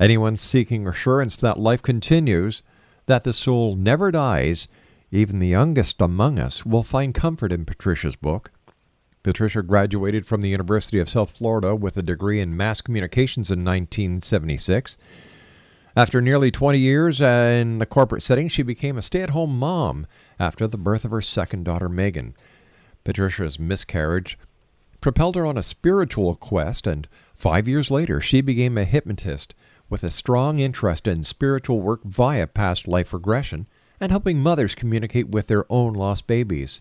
Anyone 0.00 0.36
seeking 0.36 0.86
assurance 0.86 1.36
that 1.36 1.58
life 1.58 1.82
continues, 1.82 2.62
that 3.06 3.24
the 3.24 3.32
soul 3.32 3.76
never 3.76 4.10
dies, 4.10 4.68
even 5.10 5.38
the 5.38 5.48
youngest 5.48 6.00
among 6.00 6.38
us 6.38 6.64
will 6.64 6.82
find 6.82 7.14
comfort 7.14 7.52
in 7.52 7.64
Patricia's 7.64 8.16
book. 8.16 8.50
Patricia 9.22 9.62
graduated 9.62 10.26
from 10.26 10.40
the 10.40 10.48
University 10.48 10.98
of 10.98 11.08
South 11.08 11.36
Florida 11.36 11.76
with 11.76 11.96
a 11.96 12.02
degree 12.02 12.40
in 12.40 12.56
mass 12.56 12.80
communications 12.80 13.50
in 13.50 13.64
1976. 13.64 14.96
After 15.94 16.20
nearly 16.20 16.50
20 16.50 16.78
years 16.78 17.20
in 17.20 17.78
the 17.78 17.86
corporate 17.86 18.22
setting, 18.22 18.48
she 18.48 18.62
became 18.62 18.96
a 18.96 19.02
stay 19.02 19.20
at 19.20 19.30
home 19.30 19.58
mom 19.58 20.06
after 20.40 20.66
the 20.66 20.78
birth 20.78 21.04
of 21.04 21.10
her 21.10 21.20
second 21.20 21.64
daughter, 21.64 21.88
Meghan. 21.88 22.32
Patricia's 23.04 23.58
miscarriage 23.58 24.38
propelled 25.00 25.36
her 25.36 25.44
on 25.44 25.58
a 25.58 25.62
spiritual 25.62 26.34
quest, 26.34 26.86
and 26.86 27.06
five 27.34 27.68
years 27.68 27.90
later, 27.90 28.20
she 28.20 28.40
became 28.40 28.78
a 28.78 28.84
hypnotist 28.84 29.54
with 29.90 30.02
a 30.02 30.10
strong 30.10 30.58
interest 30.58 31.06
in 31.06 31.22
spiritual 31.22 31.80
work 31.80 32.02
via 32.04 32.46
past 32.46 32.88
life 32.88 33.12
regression 33.12 33.66
and 34.00 34.10
helping 34.10 34.40
mothers 34.40 34.74
communicate 34.74 35.28
with 35.28 35.48
their 35.48 35.70
own 35.70 35.92
lost 35.92 36.26
babies. 36.26 36.80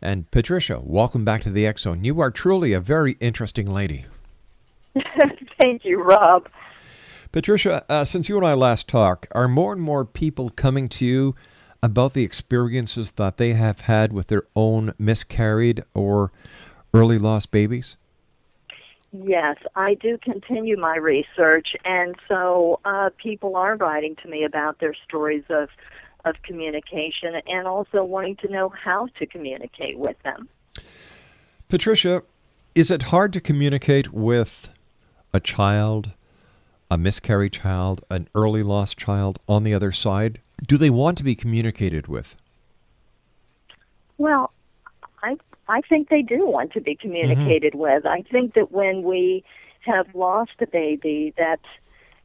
And 0.00 0.30
Patricia, 0.30 0.80
welcome 0.82 1.24
back 1.24 1.42
to 1.42 1.50
the 1.50 1.66
X 1.66 1.82
Zone. 1.82 2.04
You 2.04 2.20
are 2.20 2.30
truly 2.30 2.72
a 2.72 2.80
very 2.80 3.16
interesting 3.20 3.66
lady. 3.66 4.06
Thank 5.60 5.84
you, 5.84 6.02
Rob. 6.02 6.48
Patricia, 7.30 7.84
uh, 7.88 8.04
since 8.04 8.28
you 8.28 8.36
and 8.36 8.46
I 8.46 8.54
last 8.54 8.88
talked, 8.88 9.28
are 9.32 9.48
more 9.48 9.72
and 9.72 9.80
more 9.80 10.04
people 10.04 10.50
coming 10.50 10.88
to 10.90 11.06
you 11.06 11.34
about 11.82 12.12
the 12.12 12.24
experiences 12.24 13.12
that 13.12 13.38
they 13.38 13.54
have 13.54 13.82
had 13.82 14.12
with 14.12 14.26
their 14.26 14.44
own 14.54 14.92
miscarried 14.98 15.82
or 15.94 16.30
early 16.92 17.18
lost 17.18 17.50
babies? 17.50 17.96
Yes, 19.12 19.56
I 19.76 19.94
do 19.94 20.16
continue 20.18 20.78
my 20.78 20.96
research, 20.96 21.76
and 21.84 22.14
so 22.28 22.80
uh, 22.84 23.10
people 23.18 23.56
are 23.56 23.76
writing 23.76 24.16
to 24.22 24.28
me 24.28 24.44
about 24.44 24.78
their 24.78 24.94
stories 25.06 25.44
of 25.50 25.68
of 26.24 26.40
communication 26.42 27.34
and 27.46 27.66
also 27.66 28.04
wanting 28.04 28.36
to 28.36 28.48
know 28.48 28.68
how 28.68 29.08
to 29.18 29.26
communicate 29.26 29.98
with 29.98 30.16
them. 30.22 30.48
Patricia, 31.68 32.22
is 32.74 32.90
it 32.90 33.04
hard 33.04 33.32
to 33.32 33.40
communicate 33.40 34.12
with 34.12 34.70
a 35.32 35.40
child, 35.40 36.10
a 36.90 36.98
miscarried 36.98 37.52
child, 37.52 38.04
an 38.10 38.28
early 38.34 38.62
lost 38.62 38.98
child 38.98 39.38
on 39.48 39.64
the 39.64 39.74
other 39.74 39.92
side? 39.92 40.40
Do 40.66 40.76
they 40.76 40.90
want 40.90 41.18
to 41.18 41.24
be 41.24 41.34
communicated 41.34 42.08
with? 42.08 42.36
Well, 44.18 44.52
I 45.22 45.36
I 45.68 45.80
think 45.82 46.08
they 46.08 46.22
do 46.22 46.46
want 46.46 46.72
to 46.72 46.80
be 46.80 46.92
mm-hmm. 46.92 47.08
communicated 47.08 47.74
with. 47.74 48.06
I 48.06 48.22
think 48.22 48.54
that 48.54 48.72
when 48.72 49.02
we 49.02 49.44
have 49.80 50.14
lost 50.14 50.52
a 50.60 50.66
baby, 50.66 51.34
that 51.36 51.60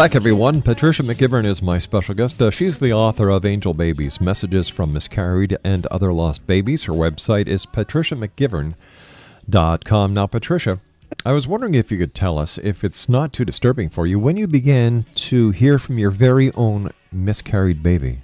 Back, 0.00 0.16
everyone. 0.16 0.62
Patricia 0.62 1.02
McGivern 1.02 1.44
is 1.44 1.60
my 1.60 1.78
special 1.78 2.14
guest. 2.14 2.40
Uh, 2.40 2.50
she's 2.50 2.78
the 2.78 2.90
author 2.90 3.28
of 3.28 3.44
Angel 3.44 3.74
Babies 3.74 4.18
Messages 4.18 4.66
from 4.66 4.94
Miscarried 4.94 5.58
and 5.62 5.84
Other 5.88 6.10
Lost 6.10 6.46
Babies. 6.46 6.84
Her 6.84 6.94
website 6.94 7.46
is 7.46 7.66
patriciamcgivern.com. 7.66 10.14
Now, 10.14 10.26
Patricia, 10.26 10.80
I 11.26 11.32
was 11.32 11.46
wondering 11.46 11.74
if 11.74 11.92
you 11.92 11.98
could 11.98 12.14
tell 12.14 12.38
us, 12.38 12.56
if 12.56 12.82
it's 12.82 13.10
not 13.10 13.34
too 13.34 13.44
disturbing 13.44 13.90
for 13.90 14.06
you, 14.06 14.18
when 14.18 14.38
you 14.38 14.46
began 14.46 15.04
to 15.16 15.50
hear 15.50 15.78
from 15.78 15.98
your 15.98 16.10
very 16.10 16.50
own 16.54 16.92
miscarried 17.12 17.82
baby. 17.82 18.20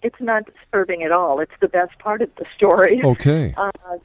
it's 0.00 0.20
not 0.20 0.44
disturbing 0.46 1.02
at 1.02 1.12
all. 1.12 1.40
It's 1.40 1.52
the 1.60 1.68
best 1.68 1.98
part 1.98 2.22
of 2.22 2.34
the 2.36 2.46
story. 2.56 3.02
Okay. 3.04 3.54
Uh, 3.90 3.98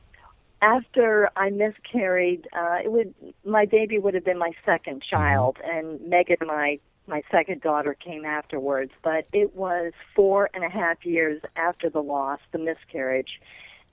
after 0.63 1.29
I 1.35 1.49
miscarried, 1.49 2.47
uh, 2.53 2.77
it 2.83 2.91
would 2.91 3.13
my 3.45 3.65
baby 3.65 3.99
would 3.99 4.13
have 4.13 4.23
been 4.23 4.37
my 4.37 4.51
second 4.65 5.03
child, 5.03 5.57
and 5.63 5.99
Meghan, 5.99 6.45
my 6.47 6.79
my 7.05 7.21
second 7.29 7.61
daughter, 7.61 7.93
came 7.93 8.23
afterwards. 8.23 8.91
But 9.03 9.27
it 9.33 9.55
was 9.55 9.91
four 10.15 10.49
and 10.53 10.63
a 10.63 10.69
half 10.69 11.05
years 11.05 11.41
after 11.57 11.89
the 11.89 12.01
loss, 12.01 12.39
the 12.53 12.59
miscarriage, 12.59 13.41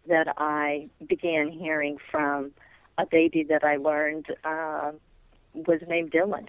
that 0.06 0.32
I 0.38 0.88
began 1.06 1.50
hearing 1.50 1.98
from 2.10 2.52
a 2.98 3.04
baby 3.04 3.42
that 3.44 3.64
I 3.64 3.76
learned 3.76 4.26
uh, 4.44 4.92
was 5.54 5.80
named 5.88 6.12
Dylan. 6.12 6.46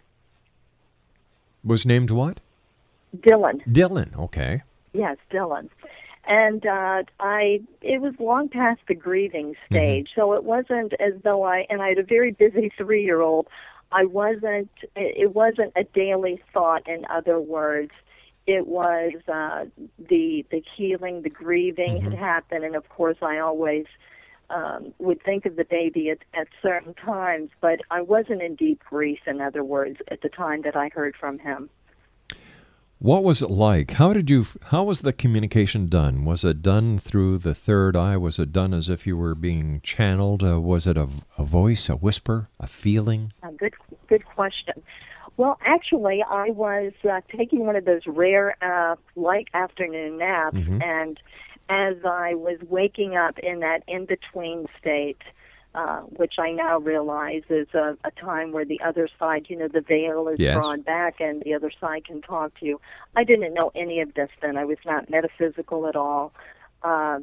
Was 1.63 1.85
named 1.85 2.11
what? 2.11 2.39
Dylan. 3.17 3.65
Dylan. 3.65 4.15
Okay. 4.17 4.61
Yes, 4.93 5.17
Dylan. 5.31 5.69
And 6.25 6.65
uh, 6.65 7.03
I 7.19 7.61
it 7.81 8.01
was 8.01 8.13
long 8.19 8.49
past 8.49 8.81
the 8.87 8.95
grieving 8.95 9.55
stage, 9.65 10.09
so 10.15 10.33
it 10.33 10.43
wasn't 10.43 10.93
as 10.93 11.13
though 11.23 11.43
I 11.43 11.65
and 11.69 11.81
I 11.81 11.89
had 11.89 11.97
a 11.97 12.03
very 12.03 12.31
busy 12.31 12.71
three 12.77 13.03
year 13.03 13.21
old. 13.21 13.47
I 13.91 14.05
wasn't. 14.05 14.71
It 14.95 15.33
wasn't 15.35 15.73
a 15.75 15.83
daily 15.83 16.41
thought. 16.53 16.87
In 16.87 17.05
other 17.09 17.39
words, 17.39 17.91
it 18.47 18.67
was 18.67 19.13
uh, 19.27 19.65
the 19.97 20.45
the 20.49 20.63
healing, 20.75 21.23
the 21.23 21.29
grieving 21.29 21.99
had 22.01 22.13
happened, 22.13 22.63
and 22.63 22.75
of 22.75 22.87
course, 22.89 23.17
I 23.21 23.39
always 23.39 23.85
um, 24.49 24.93
would 24.99 25.23
think 25.23 25.45
of 25.45 25.55
the 25.55 25.65
baby 25.65 26.09
at, 26.09 26.19
at 26.33 26.47
certain 26.61 26.93
times, 26.93 27.49
but 27.61 27.81
I 27.89 28.01
wasn't 28.01 28.41
in 28.41 28.55
deep 28.55 28.83
grief. 28.83 29.19
In 29.25 29.41
other 29.41 29.63
words, 29.63 29.97
at 30.09 30.21
the 30.21 30.29
time 30.29 30.61
that 30.63 30.75
I 30.75 30.89
heard 30.89 31.15
from 31.19 31.39
him. 31.39 31.69
What 33.01 33.23
was 33.23 33.41
it 33.41 33.49
like? 33.49 33.93
How 33.93 34.13
did 34.13 34.29
you? 34.29 34.45
How 34.65 34.83
was 34.83 35.01
the 35.01 35.11
communication 35.11 35.87
done? 35.87 36.23
Was 36.23 36.45
it 36.45 36.61
done 36.61 36.99
through 36.99 37.39
the 37.39 37.55
third 37.55 37.95
eye? 37.95 38.15
Was 38.15 38.37
it 38.37 38.53
done 38.53 38.75
as 38.75 38.89
if 38.89 39.07
you 39.07 39.17
were 39.17 39.33
being 39.33 39.81
channeled? 39.81 40.43
Uh, 40.43 40.61
was 40.61 40.85
it 40.85 40.97
a, 40.97 41.09
a 41.35 41.43
voice, 41.43 41.89
a 41.89 41.95
whisper, 41.95 42.49
a 42.59 42.67
feeling? 42.67 43.33
A 43.41 43.51
good, 43.53 43.73
good 44.07 44.23
question. 44.23 44.83
Well, 45.35 45.57
actually, 45.65 46.21
I 46.21 46.51
was 46.51 46.93
uh, 47.03 47.21
taking 47.35 47.65
one 47.65 47.75
of 47.75 47.85
those 47.85 48.03
rare 48.05 48.55
uh, 48.61 48.97
light 49.15 49.47
afternoon 49.55 50.19
naps, 50.19 50.57
and 50.83 51.19
as 51.69 51.95
I 52.05 52.35
was 52.35 52.59
waking 52.69 53.15
up 53.15 53.39
in 53.39 53.61
that 53.61 53.81
in 53.87 54.05
between 54.05 54.67
state, 54.79 55.23
uh, 55.73 56.01
which 56.01 56.33
I 56.37 56.51
now 56.51 56.79
realize 56.79 57.43
is 57.49 57.67
a, 57.73 57.97
a 58.03 58.11
time 58.11 58.51
where 58.51 58.65
the 58.65 58.81
other 58.81 59.07
side, 59.17 59.45
you 59.49 59.57
know, 59.57 59.67
the 59.67 59.81
veil 59.81 60.27
is 60.27 60.39
Yes. 60.39 60.55
drawn 60.55 60.81
back 60.81 61.19
and 61.19 61.41
the 61.43 61.53
other 61.53 61.71
side 61.79 62.05
can 62.05 62.21
talk 62.21 62.57
to 62.59 62.65
you. 62.65 62.81
I 63.15 63.23
didn't 63.23 63.53
know 63.53 63.71
any 63.75 64.01
of 64.01 64.13
this 64.13 64.29
then. 64.41 64.57
I 64.57 64.65
was 64.65 64.77
not 64.85 65.09
metaphysical 65.09 65.87
at 65.87 65.95
all. 65.95 66.33
Uh, 66.83 67.19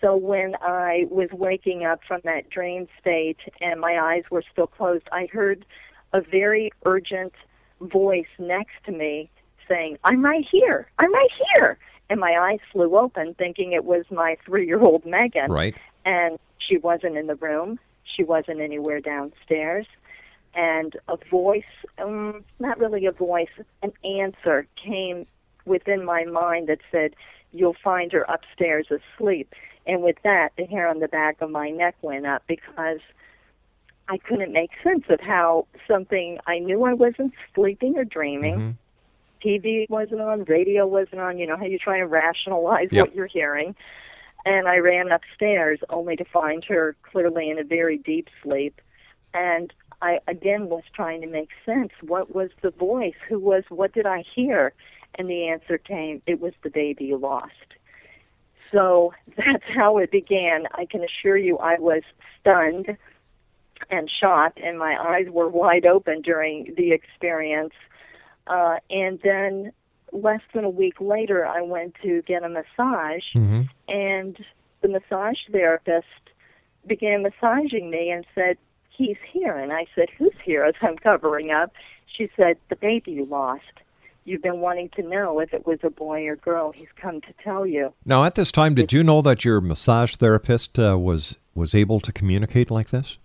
so 0.00 0.16
when 0.16 0.54
I 0.60 1.06
was 1.10 1.28
waking 1.32 1.84
up 1.84 2.00
from 2.06 2.20
that 2.24 2.50
dream 2.50 2.86
state 3.00 3.38
and 3.60 3.80
my 3.80 3.98
eyes 3.98 4.24
were 4.30 4.42
still 4.52 4.66
closed, 4.66 5.08
I 5.12 5.26
heard 5.32 5.64
a 6.12 6.20
very 6.20 6.70
urgent 6.84 7.32
voice 7.80 8.26
next 8.38 8.74
to 8.86 8.92
me 8.92 9.30
saying, 9.68 9.98
I'm 10.04 10.24
right 10.24 10.44
here. 10.50 10.88
I'm 10.98 11.12
right 11.12 11.30
here. 11.54 11.78
And 12.10 12.20
my 12.20 12.32
eyes 12.38 12.60
flew 12.72 12.98
open 12.98 13.34
thinking 13.34 13.72
it 13.72 13.84
was 13.84 14.04
my 14.10 14.36
three 14.44 14.66
year 14.66 14.80
old 14.80 15.04
Meghan. 15.04 15.48
Right. 15.48 15.74
And 16.04 16.38
she 16.58 16.76
wasn't 16.76 17.16
in 17.16 17.26
the 17.26 17.34
room. 17.36 17.78
She 18.04 18.22
wasn't 18.22 18.60
anywhere 18.60 19.00
downstairs. 19.00 19.86
And 20.54 20.96
a 21.08 21.16
voice, 21.30 21.62
um, 21.98 22.44
not 22.60 22.78
really 22.78 23.06
a 23.06 23.12
voice, 23.12 23.48
an 23.82 23.92
answer 24.04 24.66
came 24.76 25.26
within 25.64 26.04
my 26.04 26.24
mind 26.24 26.68
that 26.68 26.78
said, 26.92 27.14
You'll 27.52 27.76
find 27.84 28.10
her 28.12 28.22
upstairs 28.22 28.88
asleep. 28.90 29.54
And 29.86 30.02
with 30.02 30.16
that, 30.24 30.50
the 30.56 30.64
hair 30.64 30.88
on 30.88 30.98
the 30.98 31.06
back 31.08 31.40
of 31.40 31.50
my 31.50 31.70
neck 31.70 31.94
went 32.02 32.26
up 32.26 32.42
because 32.48 32.98
I 34.08 34.18
couldn't 34.18 34.52
make 34.52 34.70
sense 34.82 35.04
of 35.08 35.20
how 35.20 35.66
something 35.86 36.38
I 36.46 36.58
knew 36.58 36.84
I 36.84 36.94
wasn't 36.94 37.32
sleeping 37.54 37.96
or 37.96 38.04
dreaming. 38.04 38.76
TV 39.44 39.88
wasn't 39.88 40.20
on, 40.20 40.44
radio 40.44 40.86
wasn't 40.86 41.20
on, 41.20 41.38
you 41.38 41.46
know, 41.46 41.56
how 41.56 41.64
you 41.66 41.78
try 41.78 41.98
to 41.98 42.06
rationalize 42.06 42.88
Yep. 42.90 43.06
what 43.06 43.14
you're 43.14 43.26
hearing. 43.26 43.74
And 44.46 44.68
I 44.68 44.76
ran 44.78 45.10
upstairs 45.10 45.80
only 45.88 46.16
to 46.16 46.24
find 46.24 46.64
her 46.64 46.96
clearly 47.02 47.50
in 47.50 47.58
a 47.58 47.64
very 47.64 47.98
deep 47.98 48.28
sleep. 48.42 48.80
And 49.32 49.72
I 50.02 50.20
again 50.28 50.68
was 50.68 50.82
trying 50.94 51.22
to 51.22 51.26
make 51.26 51.50
sense. 51.64 51.92
What 52.02 52.34
was 52.34 52.50
the 52.60 52.70
voice? 52.70 53.14
Who 53.28 53.40
was, 53.40 53.64
what 53.68 53.92
did 53.92 54.06
I 54.06 54.22
hear? 54.34 54.72
And 55.14 55.30
the 55.30 55.48
answer 55.48 55.78
came, 55.78 56.20
it 56.26 56.40
was 56.40 56.52
the 56.62 56.70
baby 56.70 57.06
you 57.06 57.16
lost. 57.16 57.52
So 58.70 59.14
that's 59.36 59.64
how 59.74 59.98
it 59.98 60.10
began. 60.10 60.66
I 60.74 60.86
can 60.86 61.02
assure 61.02 61.36
you 61.36 61.58
I 61.58 61.78
was 61.78 62.02
stunned 62.40 62.96
and 63.90 64.10
shocked, 64.10 64.58
and 64.62 64.78
my 64.78 64.96
eyes 64.98 65.26
were 65.30 65.48
wide 65.48 65.86
open 65.86 66.22
during 66.22 66.74
the 66.76 66.92
experience. 66.92 67.74
Uh, 68.46 68.76
and 68.90 69.20
then 69.22 69.72
less 70.14 70.40
than 70.54 70.64
a 70.64 70.70
week 70.70 71.00
later, 71.00 71.44
I 71.44 71.60
went 71.60 71.96
to 72.02 72.22
get 72.22 72.42
a 72.44 72.48
massage, 72.48 73.24
and 73.88 74.38
the 74.80 74.88
massage 74.88 75.38
therapist 75.50 76.06
began 76.86 77.22
massaging 77.22 77.90
me 77.90 78.10
and 78.10 78.24
said, 78.34 78.56
He's 78.90 79.16
here. 79.32 79.56
And 79.56 79.72
I 79.72 79.86
said, 79.94 80.08
Who's 80.16 80.34
here? 80.44 80.62
As 80.64 80.74
I'm 80.80 80.96
covering 80.96 81.50
up, 81.50 81.72
she 82.06 82.30
said, 82.36 82.56
The 82.70 82.76
baby 82.76 83.12
you 83.12 83.26
lost. 83.26 83.62
You've 84.24 84.42
been 84.42 84.60
wanting 84.60 84.88
to 84.96 85.02
know 85.02 85.40
if 85.40 85.52
it 85.52 85.66
was 85.66 85.80
a 85.82 85.90
boy 85.90 86.26
or 86.26 86.36
girl. 86.36 86.72
He's 86.72 86.88
come 86.96 87.20
to 87.22 87.34
tell 87.42 87.66
you. 87.66 87.92
Now, 88.06 88.24
at 88.24 88.36
this 88.36 88.50
time, 88.50 88.74
did 88.74 88.90
you 88.90 89.02
know 89.02 89.20
that 89.20 89.44
your 89.44 89.60
massage 89.60 90.16
therapist 90.16 90.78
uh, 90.78 90.96
was 90.98 91.36
was 91.54 91.74
able 91.74 92.00
to 92.00 92.12
communicate 92.12 92.70
like 92.70 92.90
this? 92.90 93.18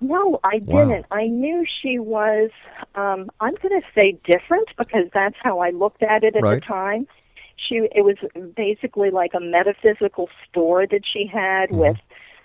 No, 0.00 0.38
I 0.44 0.58
didn't. 0.58 1.06
I 1.10 1.26
knew 1.26 1.64
she 1.82 1.98
was, 1.98 2.50
um, 2.94 3.30
I'm 3.40 3.54
going 3.62 3.80
to 3.80 4.00
say 4.00 4.18
different 4.24 4.68
because 4.76 5.06
that's 5.12 5.34
how 5.42 5.58
I 5.58 5.70
looked 5.70 6.02
at 6.02 6.22
it 6.22 6.36
at 6.36 6.42
Right. 6.42 6.60
the 6.60 6.60
time. 6.60 7.08
She, 7.56 7.88
it 7.92 8.04
was 8.04 8.16
basically 8.54 9.10
like 9.10 9.34
a 9.34 9.40
metaphysical 9.40 10.28
store 10.48 10.86
that 10.86 11.04
she 11.04 11.26
had 11.26 11.72
with 11.72 11.96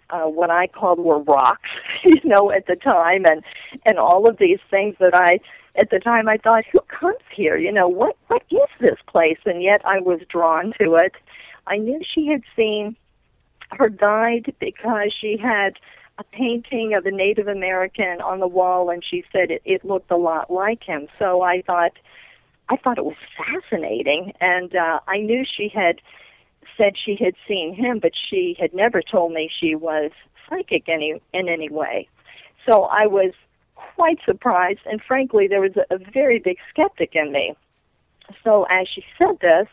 uh, 0.09 0.23
what 0.23 0.49
I 0.49 0.67
called 0.67 0.99
were 0.99 1.19
rocks, 1.19 1.69
you 2.03 2.19
know, 2.23 2.51
at 2.51 2.65
the 2.67 2.75
time, 2.75 3.25
and 3.25 3.43
and 3.85 3.97
all 3.97 4.27
of 4.27 4.37
these 4.37 4.59
things 4.69 4.95
that 4.99 5.15
I, 5.15 5.39
at 5.75 5.89
the 5.89 5.99
time, 5.99 6.27
I 6.27 6.37
thought, 6.37 6.65
who 6.71 6.79
comes 6.81 7.23
here? 7.35 7.57
You 7.57 7.71
know, 7.71 7.87
what 7.87 8.17
what 8.27 8.43
is 8.49 8.69
this 8.79 8.99
place? 9.07 9.39
And 9.45 9.61
yet 9.61 9.81
I 9.85 9.99
was 9.99 10.19
drawn 10.29 10.73
to 10.79 10.95
it. 10.95 11.13
I 11.67 11.77
knew 11.77 12.01
she 12.03 12.27
had 12.27 12.41
seen 12.55 12.95
her 13.71 13.89
guide 13.89 14.53
because 14.59 15.13
she 15.13 15.37
had 15.37 15.77
a 16.17 16.23
painting 16.25 16.93
of 16.93 17.05
a 17.05 17.11
Native 17.11 17.47
American 17.47 18.21
on 18.21 18.39
the 18.39 18.47
wall, 18.47 18.89
and 18.89 19.03
she 19.03 19.23
said 19.31 19.49
it, 19.49 19.61
it 19.65 19.83
looked 19.83 20.11
a 20.11 20.17
lot 20.17 20.51
like 20.51 20.83
him. 20.83 21.07
So 21.17 21.41
I 21.41 21.61
thought, 21.61 21.93
I 22.69 22.77
thought 22.77 22.97
it 22.97 23.05
was 23.05 23.15
fascinating, 23.37 24.33
and 24.39 24.75
uh, 24.75 24.99
I 25.07 25.17
knew 25.17 25.43
she 25.45 25.69
had 25.69 26.01
said 26.77 26.93
she 26.97 27.15
had 27.15 27.35
seen 27.47 27.73
him, 27.73 27.99
but 27.99 28.13
she 28.15 28.55
had 28.59 28.73
never 28.73 29.01
told 29.01 29.33
me 29.33 29.49
she 29.59 29.75
was 29.75 30.11
psychic 30.49 30.87
any 30.87 31.21
in 31.33 31.49
any 31.49 31.69
way. 31.69 32.07
So 32.67 32.83
I 32.83 33.07
was 33.07 33.31
quite 33.75 34.19
surprised, 34.25 34.81
and 34.85 35.01
frankly, 35.01 35.47
there 35.47 35.61
was 35.61 35.75
a, 35.75 35.95
a 35.95 35.97
very 35.97 36.39
big 36.39 36.57
skeptic 36.69 37.15
in 37.15 37.31
me. 37.31 37.55
So 38.43 38.65
as 38.69 38.87
she 38.87 39.03
said 39.21 39.39
this, 39.41 39.67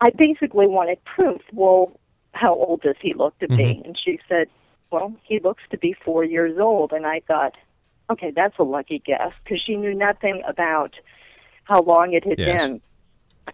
I 0.00 0.10
basically 0.10 0.66
wanted 0.66 1.02
proof. 1.04 1.40
Well, 1.52 1.98
how 2.32 2.54
old 2.54 2.82
does 2.82 2.96
he 3.00 3.14
look 3.14 3.38
to 3.38 3.48
be? 3.48 3.82
And 3.84 3.98
she 3.98 4.20
said, 4.28 4.48
well, 4.94 5.12
he 5.24 5.40
looks 5.40 5.64
to 5.72 5.76
be 5.76 5.92
four 6.04 6.22
years 6.22 6.56
old. 6.56 6.92
And 6.92 7.04
I 7.04 7.20
thought, 7.26 7.54
okay, 8.10 8.30
that's 8.30 8.58
a 8.60 8.62
lucky 8.62 9.02
guess 9.04 9.32
because 9.42 9.60
she 9.60 9.74
knew 9.74 9.92
nothing 9.92 10.40
about 10.46 10.94
how 11.64 11.82
long 11.82 12.12
it 12.12 12.24
had 12.24 12.38
Yes. 12.38 12.60
been 12.60 12.80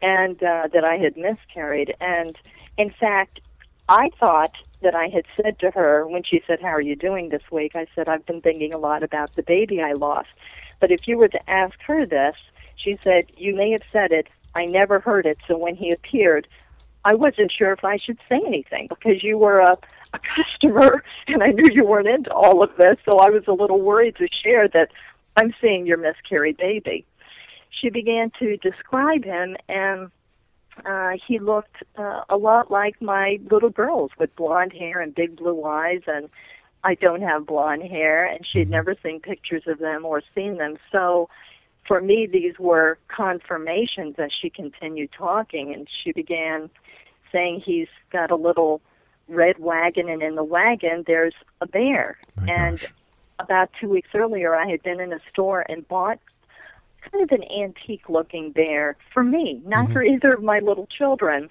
and 0.03 0.43
uh, 0.43 0.69
that 0.73 0.85
I 0.85 0.97
had 0.97 1.17
miscarried. 1.17 1.95
And 1.99 2.37
in 2.77 2.93
fact, 3.01 3.41
I 3.89 4.11
thought 4.21 4.53
that 4.83 4.95
I 4.95 5.09
had 5.09 5.25
said 5.35 5.59
to 5.61 5.71
her 5.71 6.07
when 6.07 6.23
she 6.25 6.43
said, 6.47 6.61
How 6.61 6.69
are 6.69 6.81
you 6.81 6.95
doing 6.95 7.31
this 7.31 7.43
week? 7.51 7.73
I 7.75 7.87
said, 7.95 8.07
I've 8.07 8.27
been 8.27 8.43
thinking 8.43 8.75
a 8.75 8.79
lot 8.79 9.03
about 9.03 9.35
the 9.35 9.43
baby 9.43 9.81
I 9.81 9.95
lost. 9.95 10.29
But 10.79 10.91
if 10.91 11.09
you 11.09 11.17
were 11.17 11.29
to 11.29 11.51
ask 11.51 11.75
her 11.87 12.05
this, 12.05 12.37
she 12.77 12.99
said, 13.03 13.25
You 13.37 13.57
may 13.57 13.71
have 13.71 13.83
said 13.91 14.13
it. 14.13 14.29
I 14.55 14.67
never 14.67 15.01
heard 15.01 15.25
it. 15.25 15.39
So 15.49 15.57
when 15.57 15.75
he 15.75 15.91
appeared, 15.91 16.47
I 17.05 17.15
wasn't 17.15 17.51
sure 17.51 17.73
if 17.73 17.83
I 17.83 17.97
should 17.97 18.19
say 18.29 18.41
anything 18.47 18.89
because 18.89 19.23
you 19.25 19.39
were 19.39 19.61
a, 19.61 19.79
a 20.13 20.19
customer 20.19 21.05
and 21.27 21.43
I 21.43 21.49
knew 21.49 21.69
you 21.71 21.85
weren't 21.85 22.09
into 22.09 22.33
all 22.33 22.63
of 22.63 22.71
this. 22.77 22.97
So 23.05 23.19
I 23.19 23.31
was 23.31 23.45
a 23.49 23.53
little 23.53 23.81
worried 23.81 24.17
to 24.17 24.29
share 24.31 24.69
that 24.69 24.91
I'm 25.37 25.55
seeing 25.61 25.87
your 25.87 25.99
miscarried 25.99 26.57
baby. 26.57 27.05
She 27.71 27.89
began 27.89 28.33
to 28.41 28.57
describe 28.57 29.25
him, 29.25 29.57
and 29.69 30.11
uh, 30.85 31.13
he 31.27 31.39
looked 31.39 31.77
uh, 31.97 32.23
a 32.29 32.37
lot 32.37 32.71
like 32.71 33.01
my 33.01 33.39
little 33.51 33.71
girls 33.71 34.11
with 34.19 34.35
blonde 34.35 34.73
hair 34.73 35.01
and 35.01 35.15
big 35.15 35.37
blue 35.37 35.65
eyes. 35.65 36.01
And 36.07 36.29
I 36.83 36.95
don't 36.95 37.23
have 37.23 37.47
blonde 37.47 37.85
hair, 37.85 38.27
and 38.27 38.45
she'd 38.45 38.69
never 38.69 38.97
seen 39.03 39.21
pictures 39.21 39.63
of 39.67 39.79
them 39.79 40.05
or 40.05 40.23
seen 40.35 40.59
them. 40.59 40.79
So 40.91 41.29
for 41.87 42.01
me, 42.01 42.27
these 42.27 42.59
were 42.59 42.99
confirmations 43.09 44.17
as 44.19 44.33
she 44.33 44.51
continued 44.51 45.11
talking, 45.13 45.73
and 45.73 45.89
she 46.03 46.13
began 46.13 46.71
saying 47.31 47.63
he's 47.65 47.89
got 48.11 48.31
a 48.31 48.37
little 48.37 48.81
red 49.31 49.59
wagon, 49.59 50.09
and 50.09 50.23
in 50.23 50.35
the 50.35 50.45
wagon 50.45 51.05
there's 51.07 51.35
a 51.61 51.67
bear. 51.67 52.19
My 52.37 52.53
and 52.53 52.81
gosh. 52.81 52.93
about 53.39 53.71
two 53.81 53.89
weeks 53.89 54.11
earlier, 54.15 54.55
I 54.55 54.69
had 54.69 54.83
been 54.83 55.01
in 55.01 55.13
a 55.13 55.21
store 55.31 55.65
and 55.69 55.87
bought 55.87 56.19
kind 57.11 57.25
of 57.25 57.31
an 57.31 57.45
antique 57.51 58.09
looking 58.09 58.53
bear 58.53 58.97
for 59.13 59.23
me, 59.23 59.61
not 59.65 59.85
mm-hmm. 59.85 59.93
for 59.93 60.03
either 60.03 60.35
of 60.35 60.43
my 60.43 60.59
little 60.59 60.87
children. 60.87 61.51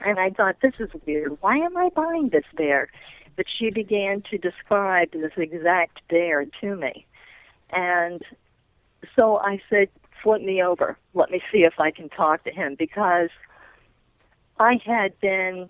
And 0.00 0.18
I 0.18 0.30
thought, 0.30 0.56
this 0.62 0.74
is 0.78 0.90
weird. 1.06 1.36
Why 1.40 1.58
am 1.58 1.76
I 1.76 1.90
buying 1.94 2.28
this 2.28 2.44
bear? 2.56 2.88
But 3.36 3.46
she 3.48 3.70
began 3.70 4.22
to 4.30 4.38
describe 4.38 5.10
this 5.12 5.32
exact 5.36 6.00
bear 6.08 6.44
to 6.60 6.76
me. 6.76 7.04
And 7.70 8.22
so 9.18 9.38
I 9.38 9.60
said, 9.68 9.88
flip 10.22 10.42
me 10.42 10.62
over. 10.62 10.96
Let 11.14 11.30
me 11.30 11.40
see 11.52 11.60
if 11.60 11.78
I 11.78 11.90
can 11.90 12.08
talk 12.08 12.44
to 12.44 12.50
him 12.50 12.76
because 12.78 13.30
I 14.58 14.80
had 14.84 15.18
been 15.20 15.68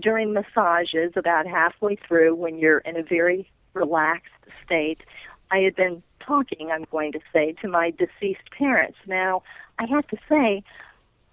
during 0.00 0.32
massages 0.32 1.12
about 1.16 1.46
halfway 1.46 1.96
through 1.96 2.34
when 2.34 2.58
you're 2.58 2.78
in 2.78 2.96
a 2.96 3.02
very 3.02 3.50
relaxed 3.74 4.32
state. 4.64 5.00
I 5.50 5.58
had 5.58 5.76
been 5.76 6.02
talking, 6.20 6.70
I'm 6.70 6.84
going 6.90 7.12
to 7.12 7.20
say, 7.32 7.52
to 7.62 7.68
my 7.68 7.90
deceased 7.90 8.50
parents. 8.56 8.98
Now, 9.06 9.42
I 9.78 9.86
have 9.86 10.06
to 10.08 10.16
say, 10.28 10.62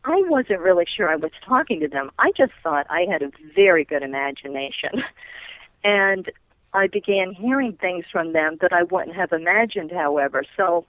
I 0.05 0.21
wasn't 0.27 0.59
really 0.59 0.85
sure 0.85 1.09
I 1.09 1.15
was 1.15 1.31
talking 1.45 1.79
to 1.81 1.87
them. 1.87 2.11
I 2.19 2.31
just 2.37 2.53
thought 2.63 2.85
I 2.89 3.05
had 3.09 3.21
a 3.21 3.31
very 3.55 3.83
good 3.83 4.03
imagination. 4.03 5.03
and 5.83 6.31
I 6.73 6.87
began 6.87 7.33
hearing 7.33 7.73
things 7.73 8.05
from 8.11 8.33
them 8.33 8.57
that 8.61 8.73
I 8.73 8.83
wouldn't 8.83 9.15
have 9.15 9.31
imagined, 9.31 9.91
however. 9.91 10.43
So 10.55 10.85